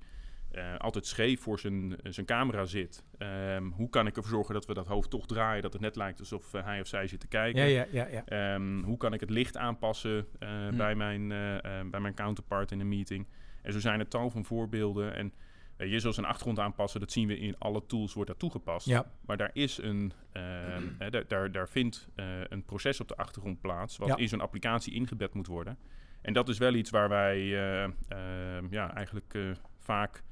[0.54, 4.66] eh, altijd scheef voor zijn, zijn camera zit, ehm, hoe kan ik ervoor zorgen dat
[4.66, 7.20] we dat hoofd toch draaien, dat het net lijkt alsof eh, hij of zij zit
[7.20, 7.62] te kijken?
[7.62, 8.26] Ja, ja, ja, ja.
[8.26, 10.78] Ehm, hoe kan ik het licht aanpassen eh, Hm.
[10.78, 13.28] bij, mijn, eh, eh, bij mijn counterpart in een meeting?
[13.62, 15.16] En zo zijn er tal van voorbeelden.
[15.16, 15.34] En
[15.78, 18.88] eh, je zoals een achtergrond aanpassen, dat zien we in alle tools, wordt dat toegepast.
[18.88, 19.06] Ja.
[19.26, 23.16] Maar daar is een, ehm, eh, daar, daar, daar vindt eh, een proces op de
[23.16, 25.78] achtergrond plaats, wat in zo'n applicatie ingebed moet worden.
[26.22, 29.42] En dat is wel iets waar wij eh, ja, eigenlijk eh,
[29.80, 30.24] vaak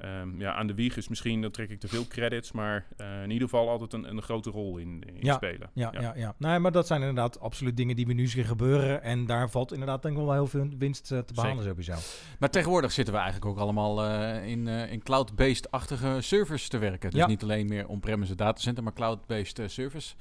[0.00, 3.22] ehm, ja, aan de wieg is misschien, dan trek ik te veel credits, maar eh,
[3.22, 5.70] in ieder geval altijd een, een grote rol in, in Ja, spelen.
[5.72, 6.12] Ja, ja.
[6.16, 9.02] Ja, Nee, maar dat zijn inderdaad absoluut dingen die we nu zien gebeuren.
[9.02, 11.94] En daar valt inderdaad denk ik wel heel veel winst eh, te behalen sowieso.
[12.38, 17.10] Maar tegenwoordig zitten we eigenlijk ook allemaal eh, in, eh, in cloud-based-achtige servers te werken.
[17.10, 17.26] Dus Ja.
[17.26, 20.16] niet alleen meer on-premise datacenter, maar cloud-based servers.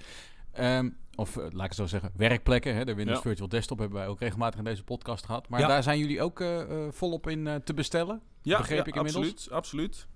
[0.52, 2.75] Ehm, of eh, laat ik het zo zeggen, werkplekken.
[2.75, 2.86] Hè?
[2.86, 3.23] De Windows Ja.
[3.23, 5.49] Virtual Desktop hebben wij ook regelmatig in deze podcast gehad.
[5.49, 5.67] Maar Ja.
[5.67, 8.21] daar zijn jullie ook eh, eh, volop in eh, te bestellen.
[8.41, 9.49] Ja, Begreep ja, ik inmiddels?
[9.51, 9.51] absoluut.
[9.51, 10.08] absoluut.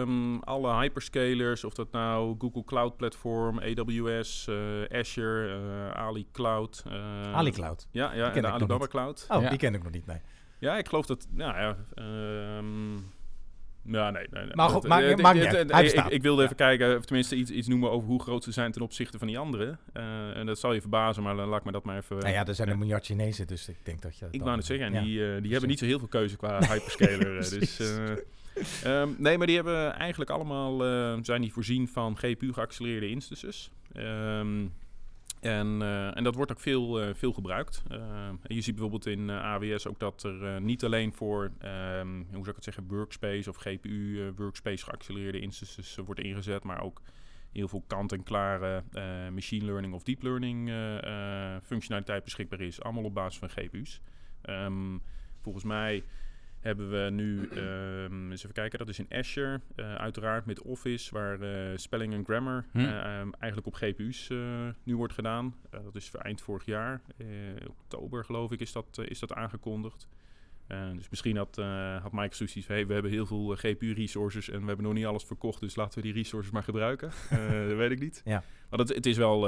[0.00, 6.82] Ehm, alle hyperscalers, of dat nou Google Cloud Platform, AWS, eh, Azure, eh, Ali Cloud.
[6.86, 7.88] eh, Ali Cloud.
[7.90, 8.86] Ja, ja ken en de Alibaba.
[8.86, 9.26] Cloud.
[9.28, 9.48] Oh, Ja.
[9.48, 10.20] die ken ik nog niet, nee.
[10.58, 11.26] Ja, ik geloof dat...
[11.30, 12.94] Nou ja, ehm,
[13.88, 14.54] ja, nee, nee, nee.
[14.54, 15.72] Maar goed, maakt- eh, niet uit.
[15.72, 16.04] Hij ik-.
[16.06, 16.44] Ik wilde Ja.
[16.44, 19.26] even kijken, of tenminste iets, iets noemen over hoe groot ze zijn ten opzichte van
[19.26, 19.78] die anderen.
[19.92, 22.16] Eh, en dat zal je verbazen, maar dan laat ik me dat maar even...
[22.18, 22.74] Nou ja, er zijn ja.
[22.74, 24.26] een miljard Chinezen, dus ik denk dat je...
[24.30, 25.00] Ik wou net zeggen, en Ja.
[25.02, 27.36] die, eh, die hebben niet zo heel veel keuze qua hyperscaler.
[27.38, 32.16] eh, dus, eh, ehm, nee, maar die hebben eigenlijk allemaal eh, zijn die voorzien van
[32.18, 33.70] GPU-geaccelereerde instances.
[33.92, 34.64] Ehm,
[35.46, 37.82] en, eh, en dat wordt ook veel, eh, veel gebruikt.
[37.88, 42.14] En je ziet bijvoorbeeld in eh, AWS ook dat er eh, niet alleen voor, ehm,
[42.16, 47.02] hoe zou ik het zeggen, workspace of GPU-workspace geaccelereerde instances eh, wordt ingezet, maar ook
[47.52, 52.82] heel veel kant-en-klare eh, machine learning of deep learning eh, eh, functionaliteit beschikbaar is.
[52.82, 54.00] Allemaal op basis van GPU's.
[54.42, 54.98] Ehm,
[55.40, 56.04] volgens mij
[56.66, 61.14] hebben we nu, ehm, eens even kijken, dat is in Azure, eh, uiteraard met Office,
[61.14, 62.78] waar eh, spelling en grammar Hm.
[62.78, 64.28] eh, ehm, eigenlijk op GPU's
[64.82, 65.54] nu wordt gedaan.
[65.70, 67.00] Dat is eind vorig jaar,
[67.68, 70.08] oktober geloof ik, is dat, is dat aangekondigd.
[70.66, 73.58] Eh, dus misschien had, eh, had Microsoft zoiets van, hey, we hebben heel veel eh,
[73.58, 77.10] GPU-resources en we hebben nog niet alles verkocht, dus laten we die resources maar gebruiken.
[77.30, 78.22] Eh, dat weet ik niet.
[78.24, 78.42] Ja.
[78.70, 79.40] Maar dat, het is wel,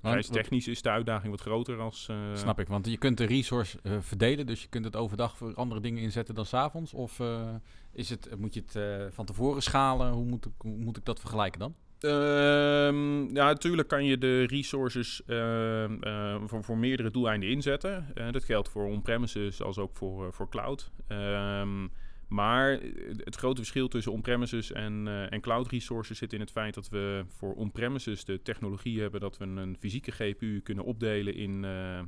[0.00, 2.08] prijstechnisch is de uitdaging wat groter als...
[2.08, 5.36] eh, Snap ik, want je kunt de resource eh, verdelen, dus je kunt het overdag
[5.36, 6.94] voor andere dingen inzetten dan s'avonds.
[6.94, 7.54] Of eh,
[7.92, 10.12] is het, moet je het eh, van tevoren schalen?
[10.12, 11.74] Hoe moet, ik, hoe moet ik dat vergelijken dan?
[12.00, 18.06] Ehm, ja, natuurlijk kan je de resources ehm, eh, voor, voor meerdere doeleinden inzetten.
[18.14, 20.90] Eh, dat geldt voor on-premises als ook voor, eh, voor cloud.
[21.06, 21.86] Ehm,
[22.28, 22.80] maar
[23.16, 26.88] het grote verschil tussen on-premises en, eh, en cloud resources zit in het feit dat
[26.88, 31.66] we voor on-premises de technologie hebben dat we een fysieke GPU kunnen opdelen in,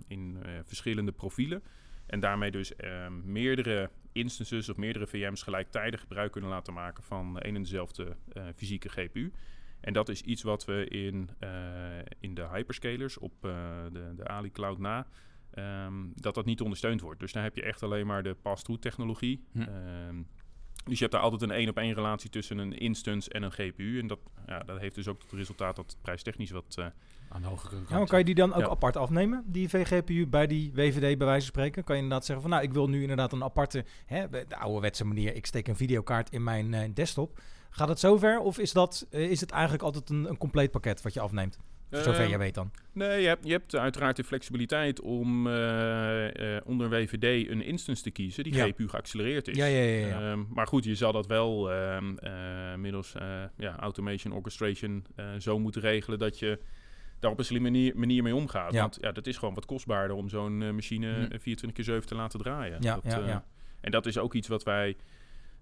[0.08, 1.62] in verschillende profielen.
[2.06, 7.36] En daarmee dus ehm, meerdere instances of meerdere VM's gelijktijdig gebruik kunnen laten maken van
[7.38, 8.16] een en dezelfde
[8.56, 9.32] fysieke GPU.
[9.80, 11.48] En dat is iets wat we in, eh,
[12.20, 13.50] in de hyperscalers op eh,
[13.92, 15.06] de, de Ali Cloud na,
[15.50, 17.20] ehm, dat dat niet ondersteund wordt.
[17.20, 19.44] Dus dan heb je echt alleen maar de pass-through technologie.
[19.52, 19.60] Hm.
[19.60, 20.16] Ehm,
[20.84, 23.52] dus je hebt daar altijd een één op één relatie tussen een instance en een
[23.52, 23.98] GPU.
[24.00, 26.74] En dat, ja, dat heeft dus ook tot resultaat dat het prijstechnisch wat...
[26.78, 26.86] eh,
[27.28, 27.88] Aan de hogere kant.
[27.88, 28.68] Ja, maar kan je die dan ook Ja.
[28.68, 31.84] apart afnemen, die VGPU, bij die WVD bij wijze van spreken?
[31.84, 35.04] Kan je inderdaad zeggen van, nou, ik wil nu inderdaad een aparte, hè, de ouderwetse
[35.04, 37.40] manier, ik steek een videokaart in mijn eh, desktop.
[37.70, 41.02] Gaat het zover of is, dat, eh, is het eigenlijk altijd een, een compleet pakket
[41.02, 41.58] wat je afneemt?
[41.90, 42.70] Voor zover Ehm, je weet dan.
[42.92, 48.02] Nee, je hebt, je hebt uiteraard de flexibiliteit om eh, eh, onder WVD een instance
[48.02, 48.66] te kiezen die Ja.
[48.66, 49.56] GPU geaccelereerd is.
[49.56, 50.06] Ja, ja, ja.
[50.06, 50.30] ja.
[50.30, 53.14] Ehm, maar goed, je zal dat wel ehm, eh, middels
[53.56, 55.04] ja, automation, orchestration
[55.38, 56.58] zo moeten regelen dat je
[57.18, 58.72] daar op een slimme manier, manier mee omgaat.
[58.72, 58.80] Ja.
[58.80, 61.20] Want ja, dat is gewoon wat kostbaarder om zo'n machine Hm.
[61.32, 62.76] eh, 24 keer 7 te laten draaien.
[62.80, 63.44] Ja, dat, ja, ja.
[63.80, 64.96] En dat is ook iets wat wij...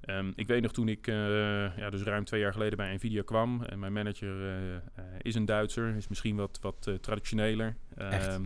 [0.01, 3.23] ehm, ik weet nog toen ik eh, ja, dus ruim twee jaar geleden bij Nvidia
[3.23, 3.63] kwam.
[3.63, 4.81] En mijn manager eh, eh,
[5.23, 7.77] is een Duitser, is misschien wat, wat eh, traditioneler.
[7.97, 8.43] Ehm,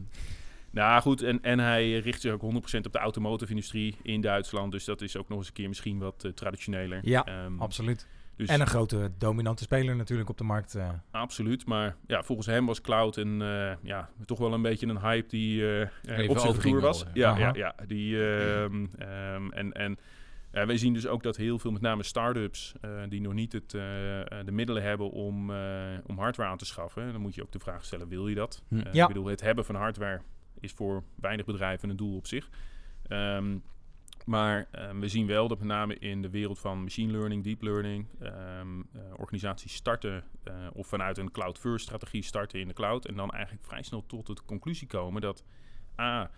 [0.70, 4.72] nou goed, en, en hij richt zich ook 100% op de automotive industrie in Duitsland.
[4.72, 7.00] Dus dat is ook nog eens een keer misschien wat eh, traditioneler.
[7.02, 8.06] Ja, Ehm, Absoluut.
[8.36, 10.74] dus En een grote dominante speler natuurlijk op de markt.
[10.74, 10.88] eh.
[11.10, 15.00] Absoluut, maar ja, volgens hem was cloud een, eh, ja, toch wel een beetje een
[15.00, 17.04] hype die eh, eh, Even op zijn wel, was.
[17.14, 17.38] ja.
[17.38, 18.22] Ja, ja, ja, die,
[19.50, 19.98] en, en
[20.52, 23.52] ja, wij zien dus ook dat heel veel, met name start-ups, eh, die nog niet
[23.52, 27.12] het, eh, eh, de middelen hebben om, eh, om hardware aan te schaffen.
[27.12, 28.62] Dan moet je ook de vraag stellen, wil je dat?
[28.68, 28.78] Hm.
[28.78, 29.02] Eh, Ja.
[29.02, 30.20] Ik bedoel, het hebben van hardware
[30.60, 32.48] is voor weinig bedrijven een doel op zich.
[33.08, 33.58] Ehm,
[34.26, 34.68] maar
[35.00, 38.80] we zien wel dat met name in de wereld van machine learning, deep learning, ehm,
[38.92, 43.30] eh, organisaties starten eh, of vanuit een cloud-first strategie starten in de cloud en dan
[43.30, 45.44] eigenlijk vrij snel tot de conclusie komen dat
[46.00, 46.30] A,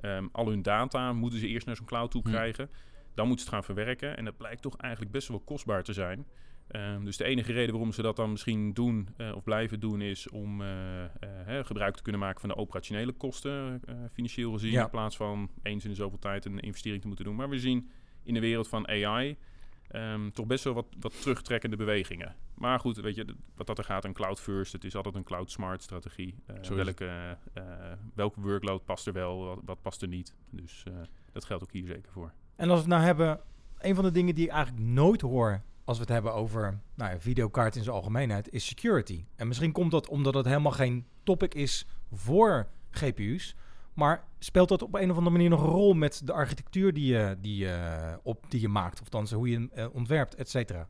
[0.00, 2.28] ehm, al hun data moeten ze eerst naar zo'n cloud toe Hm.
[2.28, 2.70] krijgen,
[3.14, 5.92] dan moeten ze het gaan verwerken en dat blijkt toch eigenlijk best wel kostbaar te
[5.92, 6.26] zijn.
[6.70, 10.00] Ehm, dus de enige reden waarom ze dat dan misschien doen eh, of blijven doen
[10.00, 14.70] is om eh, eh, hè, gebruik te kunnen maken van de operationele kosten, financieel gezien,
[14.72, 14.84] Ja.
[14.84, 17.34] in plaats van eens in de zoveel tijd een investering te moeten doen.
[17.36, 17.90] Maar we zien
[18.22, 19.36] in de wereld van AI
[19.88, 22.36] ehm, toch best wel wat, wat terugtrekkende bewegingen.
[22.54, 25.24] Maar goed, weet je, wat dat er gaat, een cloud first, het is altijd een
[25.24, 26.34] cloud smart strategie.
[26.68, 27.36] Welke,
[28.14, 30.34] welke workload past er wel, wat, wat past er niet.
[30.50, 30.84] Dus
[31.32, 32.32] dat geldt ook hier zeker voor.
[32.60, 33.40] En als we het nou hebben,
[33.78, 37.10] een van de dingen die ik eigenlijk nooit hoor als we het hebben over nou
[37.10, 39.24] ja, videokaart in zijn algemeenheid, is security.
[39.36, 43.54] En misschien komt dat omdat het helemaal geen topic is voor GPU's.
[43.94, 47.12] Maar speelt dat op een of andere manier nog een rol met de architectuur die
[47.12, 49.00] je, die je, op, die je maakt?
[49.00, 50.88] Of dan hoe je hem eh, ontwerpt, et cetera?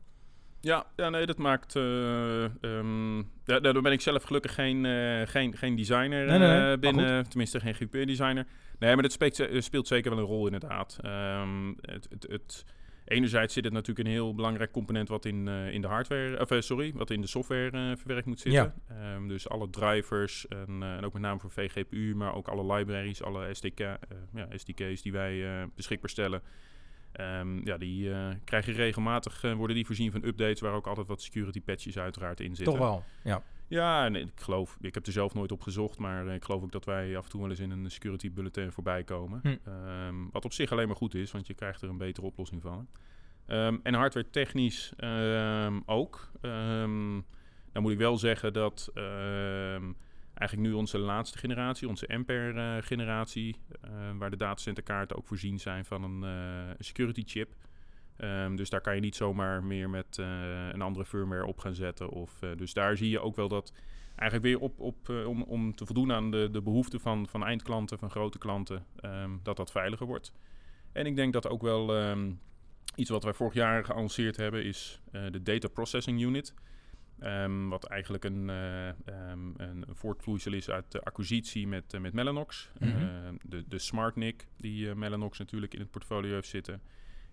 [0.59, 1.75] Ja, ja, nee, dat maakt.
[1.75, 6.47] eh, ehm, ja, daar ben ik zelf gelukkig geen, eh, geen, geen designer Nee, nee,
[6.47, 8.45] nee, maar binnen, tenminste geen GPU-designer.
[8.81, 10.97] Nee, maar dat speelt, ze- speelt zeker wel een rol inderdaad.
[11.01, 12.65] Ehm, het, het, het,
[13.05, 16.51] enerzijds zit het natuurlijk een heel belangrijk component wat in, eh, in de hardware, of
[16.51, 18.73] eh, sorry, wat in de software eh, verwerkt moet zitten.
[18.87, 22.73] Ehm, dus alle drivers en, eh, en ook met name voor VGPU, maar ook alle
[22.75, 23.93] libraries, alle SDK, eh,
[24.33, 26.41] ja, SDK's die wij eh, beschikbaar stellen.
[27.11, 31.07] Ehm, ja, die eh, krijgen regelmatig, eh, worden die voorzien van updates waar ook altijd
[31.07, 32.73] wat security patches uiteraard in zitten.
[32.73, 33.43] Toch wel, ja.
[33.71, 36.63] Ja, en ik geloof, ik heb er zelf nooit op gezocht, maar eh, ik geloof
[36.63, 39.39] ook dat wij af en toe wel eens in een security bulletin voorbij komen.
[39.41, 39.55] Hm.
[39.63, 42.61] Ehm, wat op zich alleen maar goed is, want je krijgt er een betere oplossing
[42.61, 42.87] van.
[43.45, 46.31] Ehm, en hardware technisch ehm, ook.
[47.71, 48.91] Dan moet ik wel zeggen dat
[50.33, 56.03] eigenlijk nu onze laatste generatie, onze Ampere-generatie, eh, waar de datacenterkaarten ook voorzien zijn van
[56.03, 57.53] een eh, een security chip.
[58.21, 60.25] Ehm, dus daar kan je niet zomaar meer met eh,
[60.71, 62.09] een andere firmware op gaan zetten.
[62.09, 63.73] Of, eh, dus daar zie je ook wel dat
[64.15, 67.45] eigenlijk weer op, op, eh, om, om te voldoen aan de, de behoeften van, van
[67.45, 70.33] eindklanten, van grote klanten, ehm, dat dat veiliger wordt.
[70.91, 72.31] En ik denk dat ook wel ehm,
[72.95, 76.53] iets wat wij vorig jaar geannonceerd hebben, is de Data Processing Unit.
[77.69, 82.71] Wat eigenlijk een, een, voortvloeisel is uit de acquisitie met, met Mellanox.
[82.79, 83.35] Mhm.
[83.41, 86.81] De, de SmartNIC, die Mellanox natuurlijk in het portfolio heeft zitten,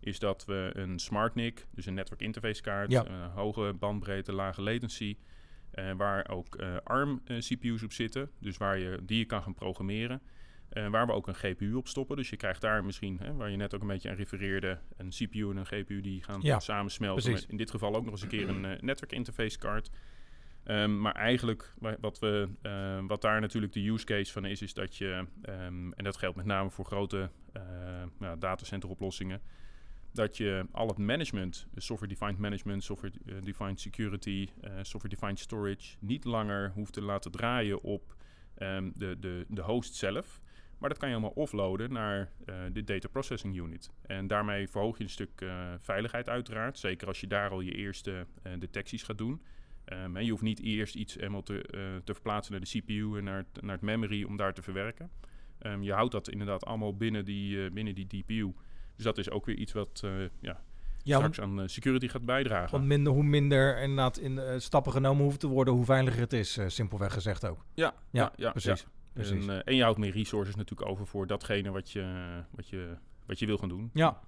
[0.01, 3.05] is dat we een SmartNIC, dus een network interface kaart, Ja.
[3.05, 5.17] eh, hoge bandbreedte, lage latency,
[5.71, 10.21] eh, waar ook eh, ARM-CPU's op zitten, dus waar je, die je kan gaan programmeren.
[10.91, 12.17] Waar we ook een GPU op stoppen.
[12.17, 15.09] Dus je krijgt daar misschien, hè, waar je net ook een beetje aan refereerde, een
[15.09, 17.45] CPU en een GPU die gaan Ja, samensmelten.
[17.49, 19.91] in dit geval ook nog eens een keer een network interface card.
[20.65, 22.49] Ehm, maar eigenlijk, wa- wat, we,
[23.07, 26.37] wat daar natuurlijk de use case van is, is dat je, ehm, en dat geldt
[26.37, 27.63] met name voor grote eh
[28.21, 29.41] ja, datacenteroplossingen,
[30.19, 36.71] dat je al het management, dus software-defined management, software-defined security, eh, software-defined storage, niet langer
[36.75, 38.17] hoeft te laten draaien op
[38.55, 40.41] ehm, de, de, de host zelf.
[40.79, 43.91] Maar dat kan je allemaal offloaden naar eh, de data processing unit.
[44.03, 46.79] En daarmee verhoog je een stuk eh, veiligheid uiteraard.
[46.79, 49.43] Zeker als je daar al je eerste eh, detecties gaat doen.
[49.89, 53.19] Ehm, en je hoeft niet eerst iets helemaal te, eh, te verplaatsen naar de CPU
[53.19, 55.11] en naar het, naar het memory om daar te verwerken.
[55.59, 58.53] Ehm, je houdt dat inderdaad allemaal binnen die, eh, binnen die DPU.
[58.99, 60.61] Dus dat is ook weer iets wat eh, ja,
[61.03, 62.71] Ja, straks aan eh, security gaat bijdragen.
[62.71, 66.33] want minder, hoe minder inderdaad in eh, stappen genomen hoeft te worden, hoe veiliger het
[66.33, 67.65] is, simpelweg gezegd ook.
[67.75, 68.81] ja, Ja, ja, precies.
[68.81, 68.87] ja.
[69.13, 69.47] precies.
[69.47, 73.39] En, en je houdt meer resources natuurlijk over voor datgene wat je, wat je, wat
[73.39, 73.91] je wil gaan doen.
[73.93, 74.21] Ja.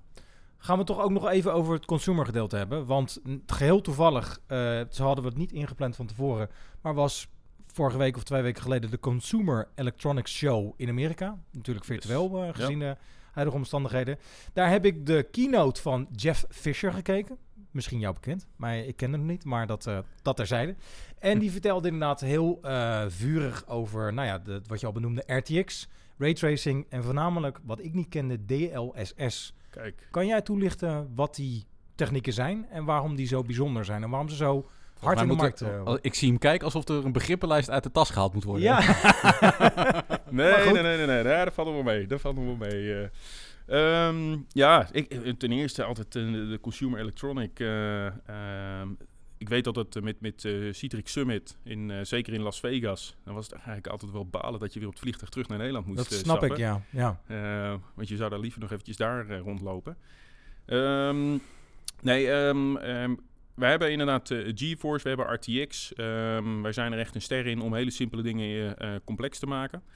[0.57, 2.87] Gaan we toch ook nog even over het consumer gedeelte hebben.
[2.87, 4.57] Want geheel toevallig, eh
[4.91, 6.49] ze hadden we het niet ingepland van tevoren,
[6.81, 7.29] maar was
[7.67, 11.39] vorige week of twee weken geleden de Consumer Electronics Show in Amerika.
[11.51, 12.97] Natuurlijk virtueel eh, gezien de
[13.41, 14.19] huidige omstandigheden.
[14.53, 17.37] Daar heb ik de keynote van Jeff Fisher gekeken.
[17.71, 20.75] Misschien jou bekend, maar ik ken hem niet, maar dat, eh dat terzijde.
[21.19, 25.23] En die vertelde inderdaad heel eh, vurig over, nou ja, de, wat je al benoemde,
[25.27, 29.55] RTX, raytracing en voornamelijk wat ik niet kende, DLSS.
[29.71, 34.11] Kijk, Kan jij toelichten wat die technieken zijn en waarom die zo bijzonder zijn en
[34.11, 34.69] waarom ze zo
[35.01, 35.61] hard in de markt...
[35.61, 38.63] eh, ik zie hem kijken alsof er een begrippenlijst uit de tas gehaald moet worden.
[38.65, 38.81] ja,
[40.31, 42.07] Nee, nee, nee, nee, nee, daar vallen we mee.
[42.07, 42.95] Daar vallen we mee.
[42.95, 43.09] eh.
[43.71, 47.61] Ehm, ja, ik, eh, ten eerste altijd eh, de consumer electronic.
[47.61, 48.89] eh, ehm,
[49.39, 53.45] ik weet dat het met, met Citrix Summit, in, zeker in Las Vegas, dan was
[53.45, 55.99] het eigenlijk altijd wel balen dat je weer op het vliegtuig terug naar Nederland moest
[55.99, 56.51] dat snap stappen.
[56.51, 56.83] ik, ja.
[56.91, 57.21] ja.
[57.95, 59.97] Want je zou daar liever nog eventjes daar rondlopen.
[60.67, 61.37] Ehm,
[62.01, 62.27] nee,
[63.61, 65.95] wij hebben inderdaad eh, GeForce, we hebben RTX.
[65.95, 69.39] Ehm, wij zijn er echt een ster in om hele simpele dingen eh, eh, complex
[69.39, 69.83] te maken.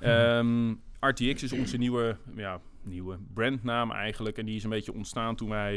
[0.00, 4.38] Ehm, RTX is onze nieuwe, ja, nieuwe brandnaam eigenlijk.
[4.38, 5.72] En die is een beetje ontstaan toen wij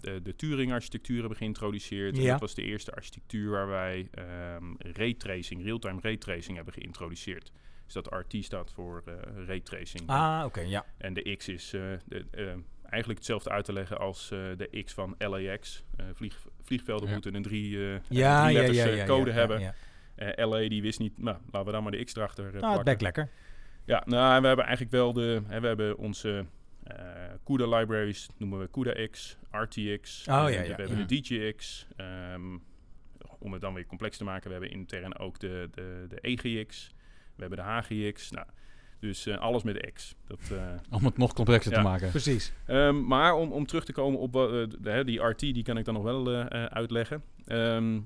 [0.00, 2.16] de, de Turing-architectuur hebben geïntroduceerd.
[2.16, 2.30] Ja.
[2.30, 7.52] dat was de eerste architectuur waar wij ehm raytracing, real-time raytracing hebben geïntroduceerd.
[7.84, 9.14] Dus dat RT staat voor eh
[9.46, 10.02] raytracing.
[10.06, 10.84] Ah, oké, ja.
[10.98, 12.30] En de X is de,
[12.82, 15.84] eigenlijk hetzelfde uit te leggen als de X van LAX.
[16.12, 17.12] Vlieg, vliegvelden Ja.
[17.12, 19.60] moeten een drie, eh, Ja, drie letters eh, code hebben.
[19.60, 19.74] Ja,
[20.14, 22.82] Eh, LA die wist niet, nou, laten we dan maar de X erachter Nou, het
[22.82, 23.02] plakken.
[23.04, 23.28] lekker.
[23.84, 26.44] Ja, nou, we hebben eigenlijk wel de, hè, we hebben onze
[27.44, 30.20] CUDA libraries, noemen we CUDA X, RTX.
[30.28, 31.86] Oh, ja, we hebben de DGX.
[31.96, 32.56] ehm,
[33.38, 36.94] om het dan weer complex te maken, we hebben intern ook de, de, de EGX.
[37.36, 38.30] We hebben de HGX.
[38.30, 38.46] Nou,
[39.06, 40.14] dus eh, alles met X.
[40.26, 40.58] Dat, eh,
[40.90, 41.78] Om het nog complexer Ja.
[41.78, 42.10] te maken.
[42.10, 42.52] Precies.
[42.66, 44.42] Ehm, maar om, om terug te komen op eh,
[44.80, 46.28] de, hè, die RT, die kan ik dan nog wel
[46.68, 47.22] uitleggen.
[47.46, 47.98] Ehm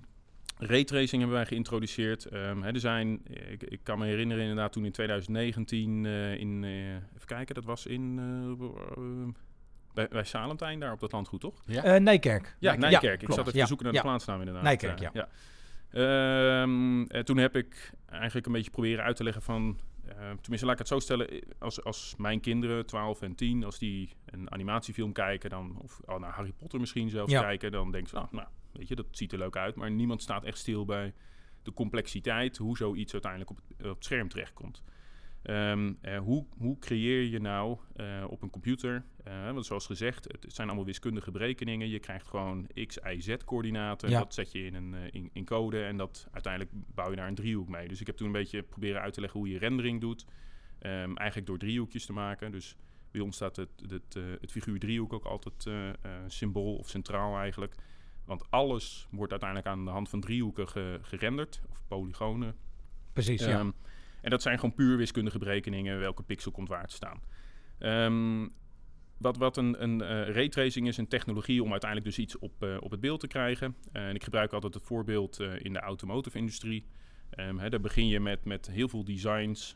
[0.58, 2.24] raytracing hebben wij geïntroduceerd.
[2.26, 3.20] Ehm, hè, er zijn,
[3.50, 7.64] ik, ik kan me herinneren inderdaad toen in 2019 eh, in, eh, even kijken, dat
[7.64, 8.14] was in,
[9.94, 11.62] bij, bij Salentijn daar op dat landgoed, toch?
[11.66, 11.98] Ja.
[11.98, 12.56] Nijkerk.
[12.58, 13.12] Ja, Nijkerk.
[13.12, 13.34] ik klopt.
[13.34, 14.62] zat even Ja, te zoeken naar de plaatsnaam inderdaad.
[14.62, 15.28] Nijkerk, ja.
[15.90, 19.78] Ehm, en toen heb ik eigenlijk een beetje proberen uit te leggen van...
[20.08, 21.28] eh, tenminste, laat ik het zo stellen.
[21.58, 25.50] Als, als mijn kinderen, 12 en 10, als die een animatiefilm kijken...
[25.50, 27.40] Dan, of oh, naar Harry Potter misschien zelfs Ja.
[27.40, 27.72] kijken...
[27.72, 29.74] dan denken ze, nou, nou, weet je, dat ziet er leuk uit.
[29.74, 31.14] Maar niemand staat echt stil bij
[31.62, 32.56] de complexiteit...
[32.56, 34.82] hoe zoiets uiteindelijk op het, op het scherm terechtkomt.
[35.48, 40.24] Ehm, eh, hoe, hoe creëer je nou eh, op een computer, eh, want zoals gezegd,
[40.24, 41.88] het zijn allemaal wiskundige berekeningen.
[41.88, 44.10] Je krijgt gewoon x, y, z coördinaten.
[44.10, 44.18] Ja.
[44.18, 47.34] Dat zet je in, een, in, in code en dat uiteindelijk bouw je daar een
[47.34, 47.88] driehoek mee.
[47.88, 50.26] Dus ik heb toen een beetje proberen uit te leggen hoe je rendering doet.
[50.78, 52.50] Ehm, eigenlijk door driehoekjes te maken.
[52.50, 52.76] Dus
[53.10, 55.66] bij ons staat het, het, het figuur driehoek ook altijd
[56.26, 57.74] symbool of centraal eigenlijk.
[58.24, 62.54] Want alles wordt uiteindelijk aan de hand van driehoeken ge- gerenderd, of polygonen
[63.12, 63.72] Precies, ja.
[64.28, 67.22] En dat zijn gewoon puur wiskundige berekeningen, welke pixel komt waar te staan.
[67.78, 68.48] Ehm,
[69.18, 72.76] wat, wat een, een eh, raytracing is, een technologie om uiteindelijk dus iets op, eh,
[72.80, 73.76] op het beeld te krijgen.
[73.92, 76.84] Eh, en ik gebruik altijd het voorbeeld in de automotive-industrie.
[77.30, 79.74] Ehm, daar begin je met, met heel veel designs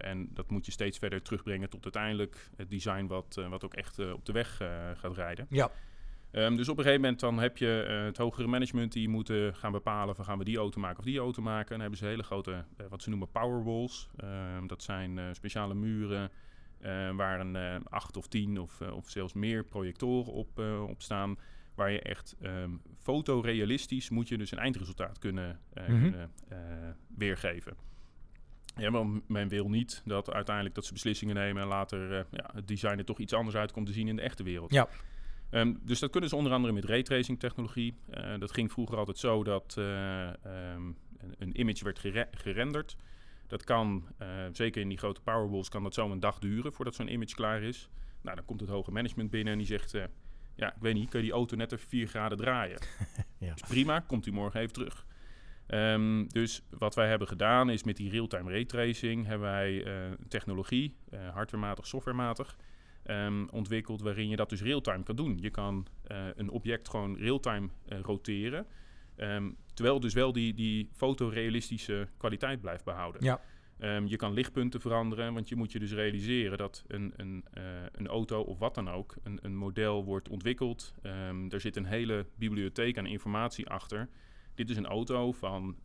[0.00, 4.12] en dat moet je steeds verder terugbrengen tot uiteindelijk het design wat, wat ook echt
[4.12, 4.56] op de weg
[4.96, 5.46] gaat rijden.
[5.50, 5.70] Ja.
[6.30, 9.54] Ehm, dus op een gegeven moment dan heb je eh, het hogere management die moeten
[9.54, 11.64] gaan bepalen van gaan we die auto maken of die auto maken.
[11.64, 14.08] En dan hebben ze hele grote, eh, wat ze noemen powerwalls.
[14.16, 16.30] Ehm dat zijn eh, speciale muren
[17.16, 20.58] waar een acht of tien of, of zelfs meer projectoren op,
[20.88, 21.36] op staan.
[21.74, 26.00] Waar je echt ehm fotorealistisch moet je dus een eindresultaat kunnen, Mhm.
[26.00, 26.30] kunnen
[27.16, 27.76] weergeven.
[28.76, 32.68] Ja, maar men wil niet dat uiteindelijk dat ze beslissingen nemen en later ja, het
[32.68, 34.72] design er toch iets anders uit komt te zien in de echte wereld.
[34.72, 34.88] Ja.
[35.50, 37.94] Ehm, dus dat kunnen ze onder andere met raytracing technologie.
[38.10, 40.92] Eh, dat ging vroeger altijd zo dat eh, ehm,
[41.38, 42.96] een, image werd gere- gerenderd.
[43.46, 46.94] Dat kan, eh, zeker in die grote powerwalls, kan dat zo een dag duren voordat
[46.94, 47.88] zo'n image klaar is.
[48.22, 49.92] Nou, dan komt het hoge management binnen en die zegt...
[50.54, 52.78] ja, ik weet niet, kun je die auto net even 4 graden draaien?
[53.40, 53.54] Ja.
[53.54, 55.06] Is prima, komt u morgen even terug.
[55.66, 59.26] Ehm, dus wat wij hebben gedaan is met die real-time raytracing...
[59.26, 59.84] hebben wij
[60.28, 60.96] technologie,
[61.32, 62.56] hardwarematig, softwarematig...
[63.08, 65.38] ehm, ontwikkeld waarin je dat dus real-time kan doen.
[65.40, 68.66] Je kan eh, een object gewoon real-time eh, roteren...
[69.16, 73.24] ehm, terwijl dus wel die, die fotorealistische kwaliteit blijft behouden.
[73.24, 73.40] Ja.
[73.78, 77.62] Ehm, je kan lichtpunten veranderen, want je moet je dus realiseren dat een, een, eh,
[77.92, 80.94] een auto of wat dan ook, een, een model wordt ontwikkeld.
[81.02, 84.08] Ehm er zit een hele bibliotheek aan informatie achter.
[84.54, 85.76] Dit is een auto van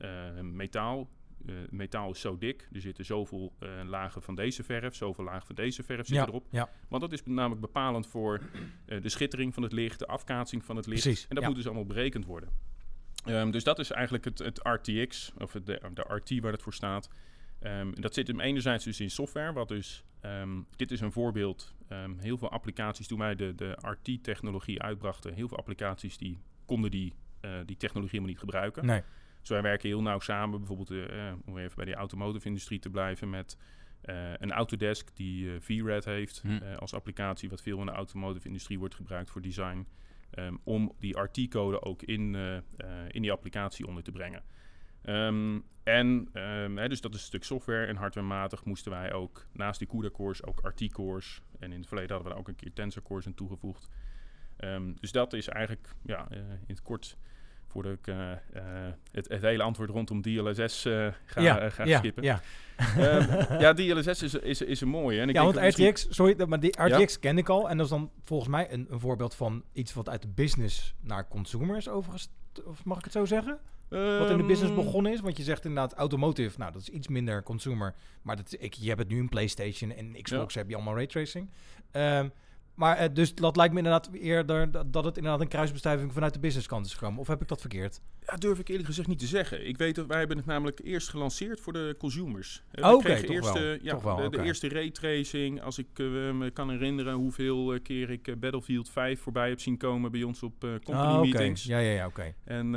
[0.41, 1.09] metaal.
[1.45, 2.67] Eh, metaal is zo dik.
[2.71, 6.27] Er zitten zoveel eh, lagen van deze verf, zoveel lagen van deze verf zitten Ja,
[6.27, 6.47] erop.
[6.49, 8.41] ja, Want dat is namelijk bepalend voor
[8.85, 11.01] eh, de schittering van het licht, de afkaatsing van het licht.
[11.01, 11.49] Precies, En dat ja.
[11.49, 12.49] moet dus allemaal berekend worden.
[13.25, 15.61] Ehm, dus dat is eigenlijk het, het RTX, of de,
[15.93, 17.09] de RT waar het voor staat.
[17.59, 21.73] Ehm, dat zit hem enerzijds dus in software, wat dus, ehm, dit is een voorbeeld,
[22.17, 27.13] heel veel applicaties, toen wij de, de RT-technologie uitbrachten, heel veel applicaties die konden die,
[27.65, 28.85] die technologie helemaal niet gebruiken.
[28.85, 29.01] nee.
[29.43, 32.89] Dus wij werken heel nauw samen, bijvoorbeeld eh, eh, om even bij die automotive-industrie te
[32.89, 33.57] blijven, met
[34.01, 36.75] eh, een Autodesk die VRAD heeft Hm.
[36.79, 39.87] als applicatie, wat veel in de automotive-industrie wordt gebruikt voor design,
[40.29, 42.35] ehm, om die RT-code ook in,
[43.07, 44.43] in die applicatie onder te brengen.
[45.01, 49.47] Ehm, en ehm, hè, dus dat is een stuk software en hardwarematig moesten wij ook
[49.51, 52.73] naast die CUDA-cores ook RT-cores en in het verleden hadden we daar ook een keer
[52.73, 53.89] Tensor-cores aan toegevoegd.
[54.99, 57.17] Dus dat is eigenlijk ja, in het kort
[57.73, 58.37] voordat ik eh, eh,
[59.11, 62.23] het, het hele antwoord rondom DLSS eh, ga, ja, ga ja, skippen.
[62.23, 62.41] ja.
[62.77, 65.19] Ehm, ja, DLSS is, is, is een mooie.
[65.21, 67.69] En ik ja, denk want misschien- RTX, sorry, maar die RTX ken ik al.
[67.69, 70.95] En dat is dan volgens mij een, een voorbeeld van iets wat uit de business
[71.01, 72.63] naar consumer is overgestapt.
[72.65, 73.59] Of mag ik het zo zeggen?
[73.89, 75.19] Wat in de business Ehm, begonnen is.
[75.19, 76.59] Want je zegt inderdaad automotive.
[76.59, 77.95] Nou, dat is iets minder consumer.
[78.21, 81.49] Maar dat, ik, je hebt het nu in PlayStation en Xbox heb je allemaal raytracing.
[81.91, 82.27] Ehm
[82.75, 86.39] maar eh, dus dat lijkt me inderdaad eerder dat, het inderdaad een kruisbestuiving vanuit de
[86.39, 87.19] businesskant is gekomen.
[87.19, 88.01] Of heb ik dat verkeerd?
[88.25, 89.67] Ja, durf ik eerlijk gezegd niet te zeggen.
[89.67, 92.63] Ik weet dat wij hebben het namelijk eerst gelanceerd voor de consumers.
[92.81, 93.77] Oh, oké, toch eerst, wel.
[93.81, 95.61] ja, Toch wel, de, eerste raytracing.
[95.61, 99.77] Als ik eh, me kan herinneren hoeveel eh, keer ik Battlefield 5 voorbij heb zien
[99.77, 101.63] komen bij ons op company Ah, meetings.
[101.63, 102.33] Ja, ja, ja, oké.
[102.43, 102.71] En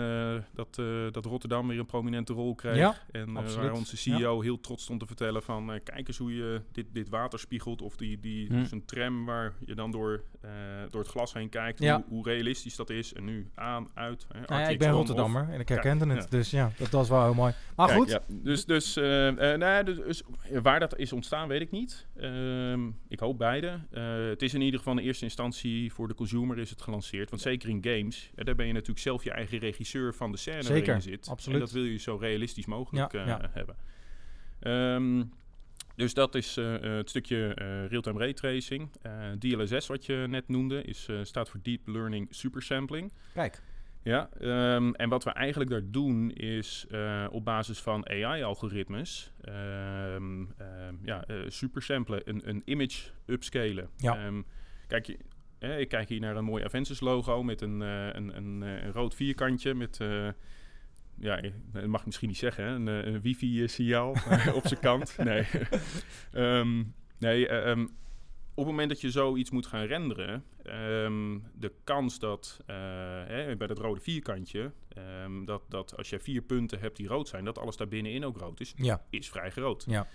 [0.55, 0.81] dat,
[1.13, 2.77] dat Rotterdam weer een prominente rol kreeg.
[2.77, 5.81] Ja, en waar onze CEO heel trots stond te vertellen van...
[5.85, 7.83] kijk eens hoe je dit, dit water spiegelt.
[7.83, 8.53] Of die, die, Hm.
[8.53, 10.51] dus een tram waar je dan door, eh,
[10.91, 11.79] door het glas heen kijkt.
[11.79, 11.95] Ja.
[11.97, 13.13] Hoe, hoe realistisch dat is.
[13.13, 14.27] En nu aan, uit.
[14.33, 16.31] Hè, Nou ja, ik ben Rotterdammer en ik herkende Kijk, het.
[16.31, 16.39] ja.
[16.39, 17.53] Dus ja, dat was wel heel mooi.
[17.77, 20.23] Maar Kijk, goed, ja, dus, dus, nou, dus,
[20.63, 22.07] waar dat is ontstaan, weet ik niet.
[22.17, 23.81] Ehm, ik hoop beide.
[24.31, 27.31] Het is in ieder geval in eerste instantie voor de consumer is het gelanceerd.
[27.31, 30.63] Want zeker in games, daar ben je natuurlijk zelf je eigen regisseur van de scène
[30.63, 31.29] Zeker, waarin je zit.
[31.29, 31.59] absoluut.
[31.59, 33.13] En dat wil je zo realistisch mogelijk
[33.53, 33.77] hebben.
[34.61, 35.23] Ehm,
[35.97, 38.91] dus dat is eh, eh, het stukje eh, real-time raytracing.
[39.03, 43.13] Eh, DLSS, wat je net noemde, is, staat voor Deep Learning Supersampling.
[43.35, 43.63] kijk.
[44.03, 46.87] Ja, ehm, en wat we eigenlijk daar doen is
[47.31, 53.89] op basis van AI-algoritmes ehm ehm, ja, supersamplen, een, een image upscalen.
[53.97, 54.33] Ja.
[54.87, 55.17] Kijk,
[55.59, 59.15] eh, ik kijk hier naar een mooi Aventus logo met een, een, een, een rood
[59.15, 60.01] vierkantje met...
[61.19, 62.71] eh, ja, eh, dat mag ik misschien niet zeggen, hè?
[62.71, 64.11] een, eh, een wifi-signaal
[64.55, 65.17] op zijn kant.
[65.19, 65.47] Nee,
[66.33, 66.83] Ehm,
[67.19, 67.83] nee eh, ehm,
[68.55, 72.77] op het moment dat je zoiets moet gaan renderen, ehm, de kans dat eh,
[73.27, 74.73] hè, bij dat rode vierkantje,
[75.45, 78.39] dat, dat als je vier punten hebt die rood zijn, dat alles daar binnenin ook
[78.39, 79.85] rood is, Ja, is vrij groot.
[79.89, 80.07] ja.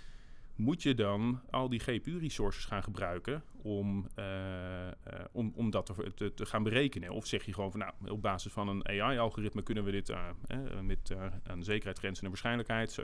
[0.56, 4.24] Moet je dan al die GPU-resources gaan gebruiken om, eh,
[5.32, 7.10] om, dat te, te, gaan berekenen?
[7.10, 10.28] Of zeg je gewoon van nou, op basis van een AI-algoritme kunnen we dit eh,
[10.46, 13.00] eh, met een zekerheidsgrens en een waarschijnlijkheid,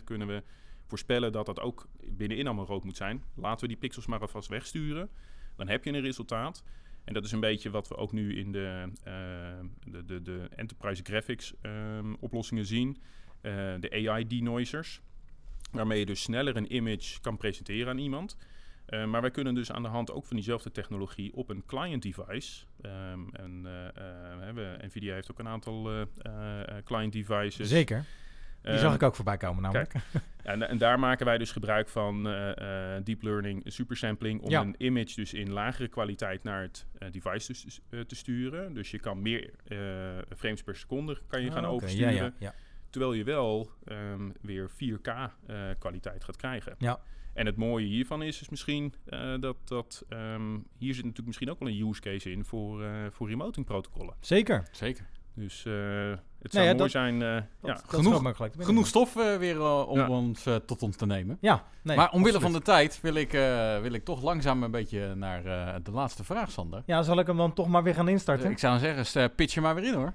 [0.00, 0.42] 97% kunnen we
[0.86, 3.22] voorspellen dat dat ook binnenin allemaal rood moet zijn.
[3.34, 5.10] Laten we die pixels maar alvast wegsturen.
[5.56, 6.64] Dan heb je een resultaat.
[7.04, 8.92] En dat is een beetje wat we ook nu in de,
[9.84, 12.96] de, de, de enterprise graphics ehm, oplossingen zien.
[13.80, 15.02] De AI denoisers.
[15.72, 18.36] Waarmee je dus sneller een image kan presenteren aan iemand.
[18.86, 22.02] Eh, maar wij kunnen dus aan de hand ook van diezelfde technologie op een client
[22.02, 22.64] device.
[22.80, 26.06] ehm, en eh, eh, we Nvidia heeft ook een aantal
[26.84, 27.68] client devices.
[27.68, 28.04] Zeker.
[28.62, 29.92] Die Ehm, zag ik ook voorbij komen namelijk.
[30.42, 32.22] en, en daar maken wij dus gebruik van
[33.04, 34.60] deep learning supersampling om Ja.
[34.60, 38.74] een image dus in lagere kwaliteit naar het device te, eh, te sturen.
[38.74, 39.50] Dus je kan meer
[40.36, 41.74] frames per seconde kan je gaan Ah, oké.
[41.84, 42.14] oversturen.
[42.14, 42.54] Ja, ja, ja.
[42.92, 45.08] Terwijl je wel ehm, weer 4K
[45.46, 46.74] eh, kwaliteit gaat krijgen.
[46.78, 47.00] Ja.
[47.34, 51.50] En het mooie hiervan is, is misschien eh, dat, dat ehm, hier zit natuurlijk misschien
[51.50, 54.14] ook wel een use case in voor, eh voor remoting protocollen.
[54.20, 54.68] Zeker.
[54.72, 55.04] Zeker.
[55.34, 57.22] Dus eh, het Nou zou ja, mooi dat- zijn.
[57.22, 57.72] eh, Dat, ja.
[57.72, 58.54] dat Genoeg- gelijk.
[58.58, 60.08] Genoeg stof eh, weer om Ja.
[60.08, 61.38] ons eh, tot ons te nemen.
[61.40, 64.70] Ja, nee, maar omwille van de tijd wil ik, eh, wil ik toch langzaam een
[64.70, 66.82] beetje naar eh, de laatste vraag, Sander.
[66.86, 68.50] Ja, zal ik hem dan toch maar weer gaan instarten?
[68.50, 70.12] ik zou zeggen, pitch er maar weer in hoor.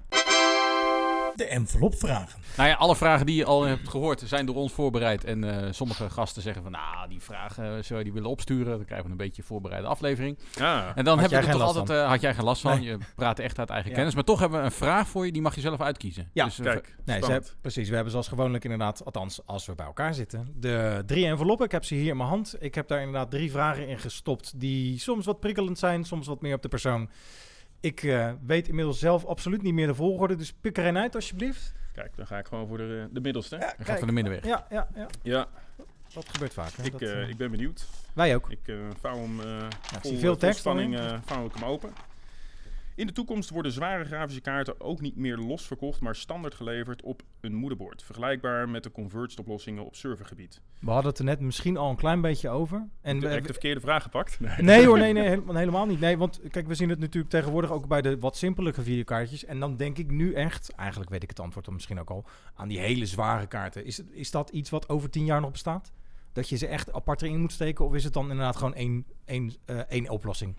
[1.38, 2.40] De envelopvragen.
[2.56, 5.24] Nou ja, alle vragen die je al hebt gehoord zijn door ons voorbereid.
[5.24, 8.76] En eh, sommige gasten zeggen van, nou, die vragen zou je die willen opsturen.
[8.76, 10.38] Dan krijgen we een beetje een voorbereide aflevering.
[10.54, 10.92] Ja.
[10.94, 12.78] En dan Had hebben jij we er toch altijd, eh, had jij geen last van.
[12.78, 12.84] Nee.
[12.88, 13.96] Je praat echt uit eigen Ja.
[13.96, 14.14] kennis.
[14.14, 16.30] Maar toch hebben we een vraag voor je, die mag je zelf uitkiezen.
[16.32, 17.26] Ja, dus, eh, Kijk, Nee, ze spannend.
[17.32, 17.88] hebben, precies.
[17.88, 21.66] We hebben zoals gewoonlijk inderdaad, althans als we bij elkaar zitten, de drie enveloppen.
[21.66, 22.56] Ik heb ze hier in mijn hand.
[22.58, 26.40] Ik heb daar inderdaad drie vragen in gestopt die soms wat prikkelend zijn, soms wat
[26.42, 27.10] meer op de persoon.
[27.80, 31.14] Ik eh, weet inmiddels zelf absoluut niet meer de volgorde, dus pik er een uit
[31.14, 31.72] alsjeblieft.
[31.94, 33.56] Kijk, dan ga ik gewoon voor de, de middelste.
[33.56, 34.44] Ja, Dan gaat voor de middenweg.
[34.44, 35.06] Ja, ja, ja.
[35.22, 35.46] Ja,
[36.14, 36.72] Dat gebeurt vaak.
[36.76, 36.82] hè.
[36.84, 37.86] ik, Dat, eh, eh, ik ben benieuwd.
[38.12, 38.50] wij ook.
[38.50, 41.54] Ik eh, vouw hem eh ik vol, zie veel vol tekst spanning eh, vouw ik
[41.54, 41.92] hem open.
[42.98, 47.02] In de toekomst worden zware grafische kaarten ook niet meer los verkocht, maar standaard geleverd
[47.02, 48.02] op een moederbord.
[48.02, 50.60] Vergelijkbaar met de converged oplossingen op servergebied.
[50.80, 52.88] We hadden het er net misschien al een klein beetje over.
[53.00, 54.40] En Heb we- ik de verkeerde vraag gepakt?
[54.40, 54.56] Nee.
[54.58, 56.00] Nee hoor, nee, nee, helemaal, helemaal niet.
[56.00, 59.44] Nee, want kijk, we zien het natuurlijk tegenwoordig ook bij de wat simpelere videokaartjes.
[59.44, 62.24] En dan denk ik nu echt, eigenlijk weet ik het antwoord dan misschien ook al,
[62.54, 63.84] aan die hele zware kaarten.
[63.84, 65.92] Is, is dat iets wat over tien jaar nog bestaat?
[66.32, 67.84] Dat je ze echt apart erin moet steken?
[67.84, 70.54] Of is het dan inderdaad gewoon één, één, eh, één oplossing?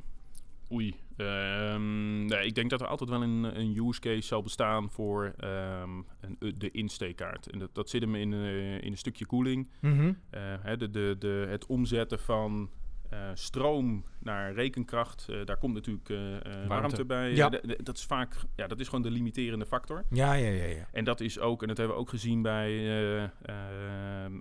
[0.72, 0.96] Oei.
[1.20, 5.34] Ehm, nee, ik denk dat er altijd wel een, een use case zal bestaan voor
[5.38, 7.50] ehm, een, eh, de insteekkaart.
[7.50, 9.70] En dat, dat zit hem in, eh, in een stukje koeling.
[9.80, 10.14] Mhm.
[10.30, 12.70] Eh, de, de, de, het omzetten van
[13.10, 16.68] eh, stroom naar rekenkracht, eh, daar komt natuurlijk eh, warmte.
[16.68, 17.06] Warmte.
[17.06, 17.34] bij.
[17.36, 17.50] Ja.
[17.84, 20.04] Dat is vaak, ja, dat is gewoon de limiterende factor.
[20.10, 20.64] Ja, ja, ja.
[20.64, 20.88] ja.
[20.92, 24.34] En dat is ook, en dat hebben we ook gezien bij, eh, ehm, eh,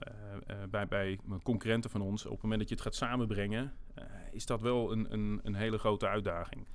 [0.46, 2.24] eh, bij, bij concurrenten van ons.
[2.24, 3.72] Op het moment dat je het gaat samenbrengen,
[4.32, 6.66] is dat wel een, een, een hele grote uitdaging.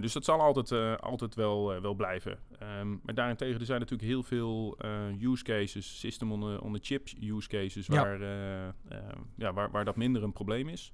[0.00, 2.38] Dus dat zal altijd, altijd wel, wel blijven.
[2.58, 4.78] Ehm, maar daarentegen, er zijn natuurlijk heel veel
[5.20, 8.20] use cases, system on the, on the chip use cases, waar,
[9.36, 10.92] ja, waar, waar dat minder een probleem is.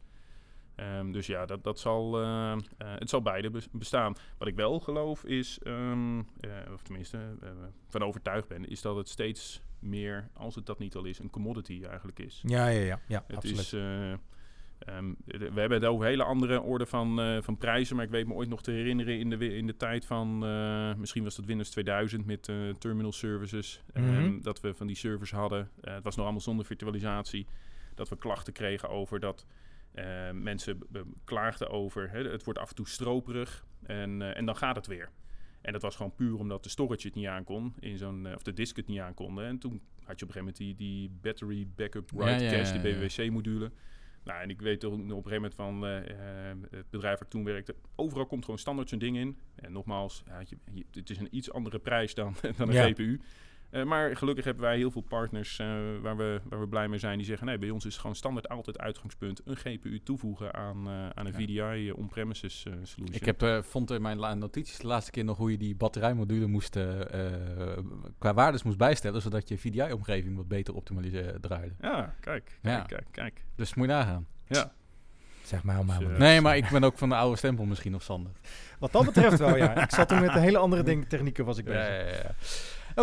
[0.81, 4.15] Ehm, dus ja, dat, dat zal, eh, eh, het zal beide bes- bestaan.
[4.39, 7.19] Wat ik wel geloof is, ehm, eh, of tenminste
[7.89, 11.31] van overtuigd ben, is dat het steeds meer, als het dat niet al is, een
[11.31, 12.43] commodity eigenlijk is.
[12.47, 13.01] Ja, ja, ja.
[13.09, 13.59] ja Het absoluut.
[13.59, 14.13] is, eh,
[14.79, 18.35] ehm, we hebben het over hele andere orde van, van prijzen, maar ik weet me
[18.35, 20.39] ooit nog te herinneren in de, in de tijd van,
[20.99, 24.41] misschien was dat Windows 2000 met terminal services, Mhm.
[24.41, 25.71] dat we van die servers hadden.
[25.81, 27.47] Het was nog allemaal zonder virtualisatie,
[27.95, 29.47] dat we klachten kregen over dat
[29.93, 30.79] eh, mensen
[31.25, 34.87] klaagden over, hè, het wordt af en toe stroperig en, eh, en dan gaat het
[34.87, 35.11] weer.
[35.61, 38.43] En dat was gewoon puur omdat de storage het niet aankon, in zo'n, eh, of
[38.43, 39.43] de disk het niet aankonde.
[39.45, 42.75] En toen had je op een gegeven moment die, die battery backup write ja, cache,
[42.75, 42.95] ja, die.
[42.95, 43.71] BWC-module.
[44.25, 47.45] Nou, en ik weet toch op een gegeven moment van het bedrijf waar ik toen
[47.45, 49.39] werkte, overal komt gewoon standaard zo'n ding in.
[49.55, 52.91] En nogmaals, ja, je, je- het is een iets andere prijs dan, dan een.
[52.93, 53.21] GPU.
[53.71, 55.67] Eh, maar gelukkig hebben wij heel veel partners eh,
[56.03, 57.17] waar, we, waar we blij mee zijn.
[57.19, 60.93] Die zeggen, nee, bij ons is gewoon standaard altijd uitgangspunt een GPU toevoegen aan, eh,
[61.09, 61.69] aan een Ja.
[61.73, 63.07] VDI on-premises eh, solution.
[63.17, 66.47] Ik heb, eh, vond in mijn notities de laatste keer nog hoe je die batterijmodule
[66.47, 66.77] moest,
[68.19, 71.75] qua waardes moest bijstellen, zodat je VDI-omgeving wat beter optimaliseerde draaide.
[71.81, 72.81] Ja, kijk, Ja.
[72.81, 73.45] kijk, kijk.
[73.57, 74.27] Dus moet je nagaan.
[74.47, 74.73] Ja.
[75.43, 75.99] Zeg maar allemaal.
[75.99, 78.33] Dus, Nee, maar ik ben ook van de oude stempel misschien of Sander.
[78.79, 79.83] Wat dat betreft wel, ja.
[79.83, 82.23] Ik zat toen met een hele andere ding, technieken was ik Ja, bezig.
[82.23, 82.35] ja,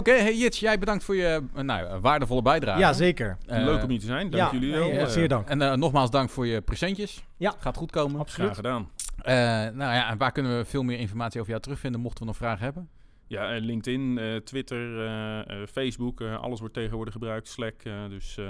[0.05, 0.13] ja.
[0.13, 2.79] Oké, hey Jits, jij bedankt voor je eh, nou, ja, waardevolle bijdrage.
[2.79, 3.37] Ja, zeker.
[3.45, 4.29] Eh, Leuk om hier te zijn.
[4.29, 4.89] Dank ja, jullie wel.
[4.89, 5.49] eh, Eh, zeer dank.
[5.49, 7.23] En eh, nogmaals dank voor je presentjes.
[7.37, 7.53] Ja.
[7.59, 8.19] Gaat goed komen.
[8.19, 8.51] Absoluut.
[8.51, 8.89] Graag gedaan.
[9.17, 9.33] Eh,
[9.75, 12.37] nou ja, en waar kunnen we veel meer informatie over jou terugvinden, mochten we nog
[12.37, 12.89] vragen hebben?
[13.29, 17.47] Ja, eh, LinkedIn, eh, Twitter, eh, eh, Facebook, eh, alles wordt tegenwoordig gebruikt.
[17.47, 18.37] Slack, eh, dus...
[18.37, 18.45] eh,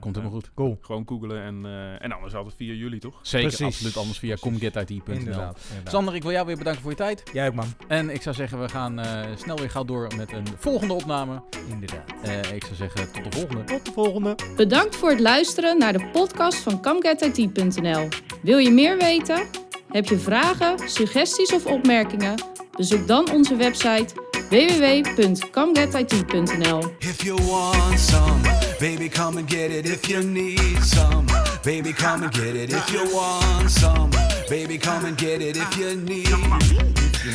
[0.00, 0.50] Komt helemaal goed.
[0.54, 0.78] Cool.
[0.80, 3.18] Gewoon googlen en, eh, en anders altijd via jullie, toch?
[3.22, 3.66] Zeker, Precies.
[3.66, 3.96] absoluut.
[3.96, 5.52] Anders via comgetit.nl.
[5.84, 7.22] Sander, ik wil jou weer bedanken voor je tijd.
[7.32, 7.66] Jij ook, man.
[7.88, 11.42] En ik zou zeggen, we gaan eh, snel weer gauw door met een volgende opname.
[11.68, 12.12] Inderdaad.
[12.22, 13.64] Eh, ik zou zeggen, tot de volgende.
[13.64, 14.34] Tot de volgende.
[14.56, 18.08] Bedankt voor het luisteren naar de podcast van CamGetIT.nl.
[18.42, 19.46] Wil je meer weten?
[19.92, 22.34] Heb je vragen, suggesties of opmerkingen?
[22.76, 24.06] Bezoek dan onze website
[24.50, 26.94] www.camgetit.nl.
[26.98, 28.40] If you want some,
[28.78, 29.88] baby, come and get it.
[29.88, 31.24] If you need some,
[31.62, 32.72] baby, come and get it.
[32.72, 34.08] If you want some,
[34.48, 35.56] baby, come and get it.
[35.56, 36.28] If you need,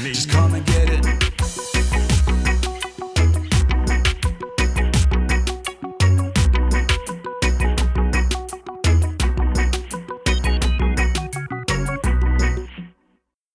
[0.04, 1.27] just come and get it.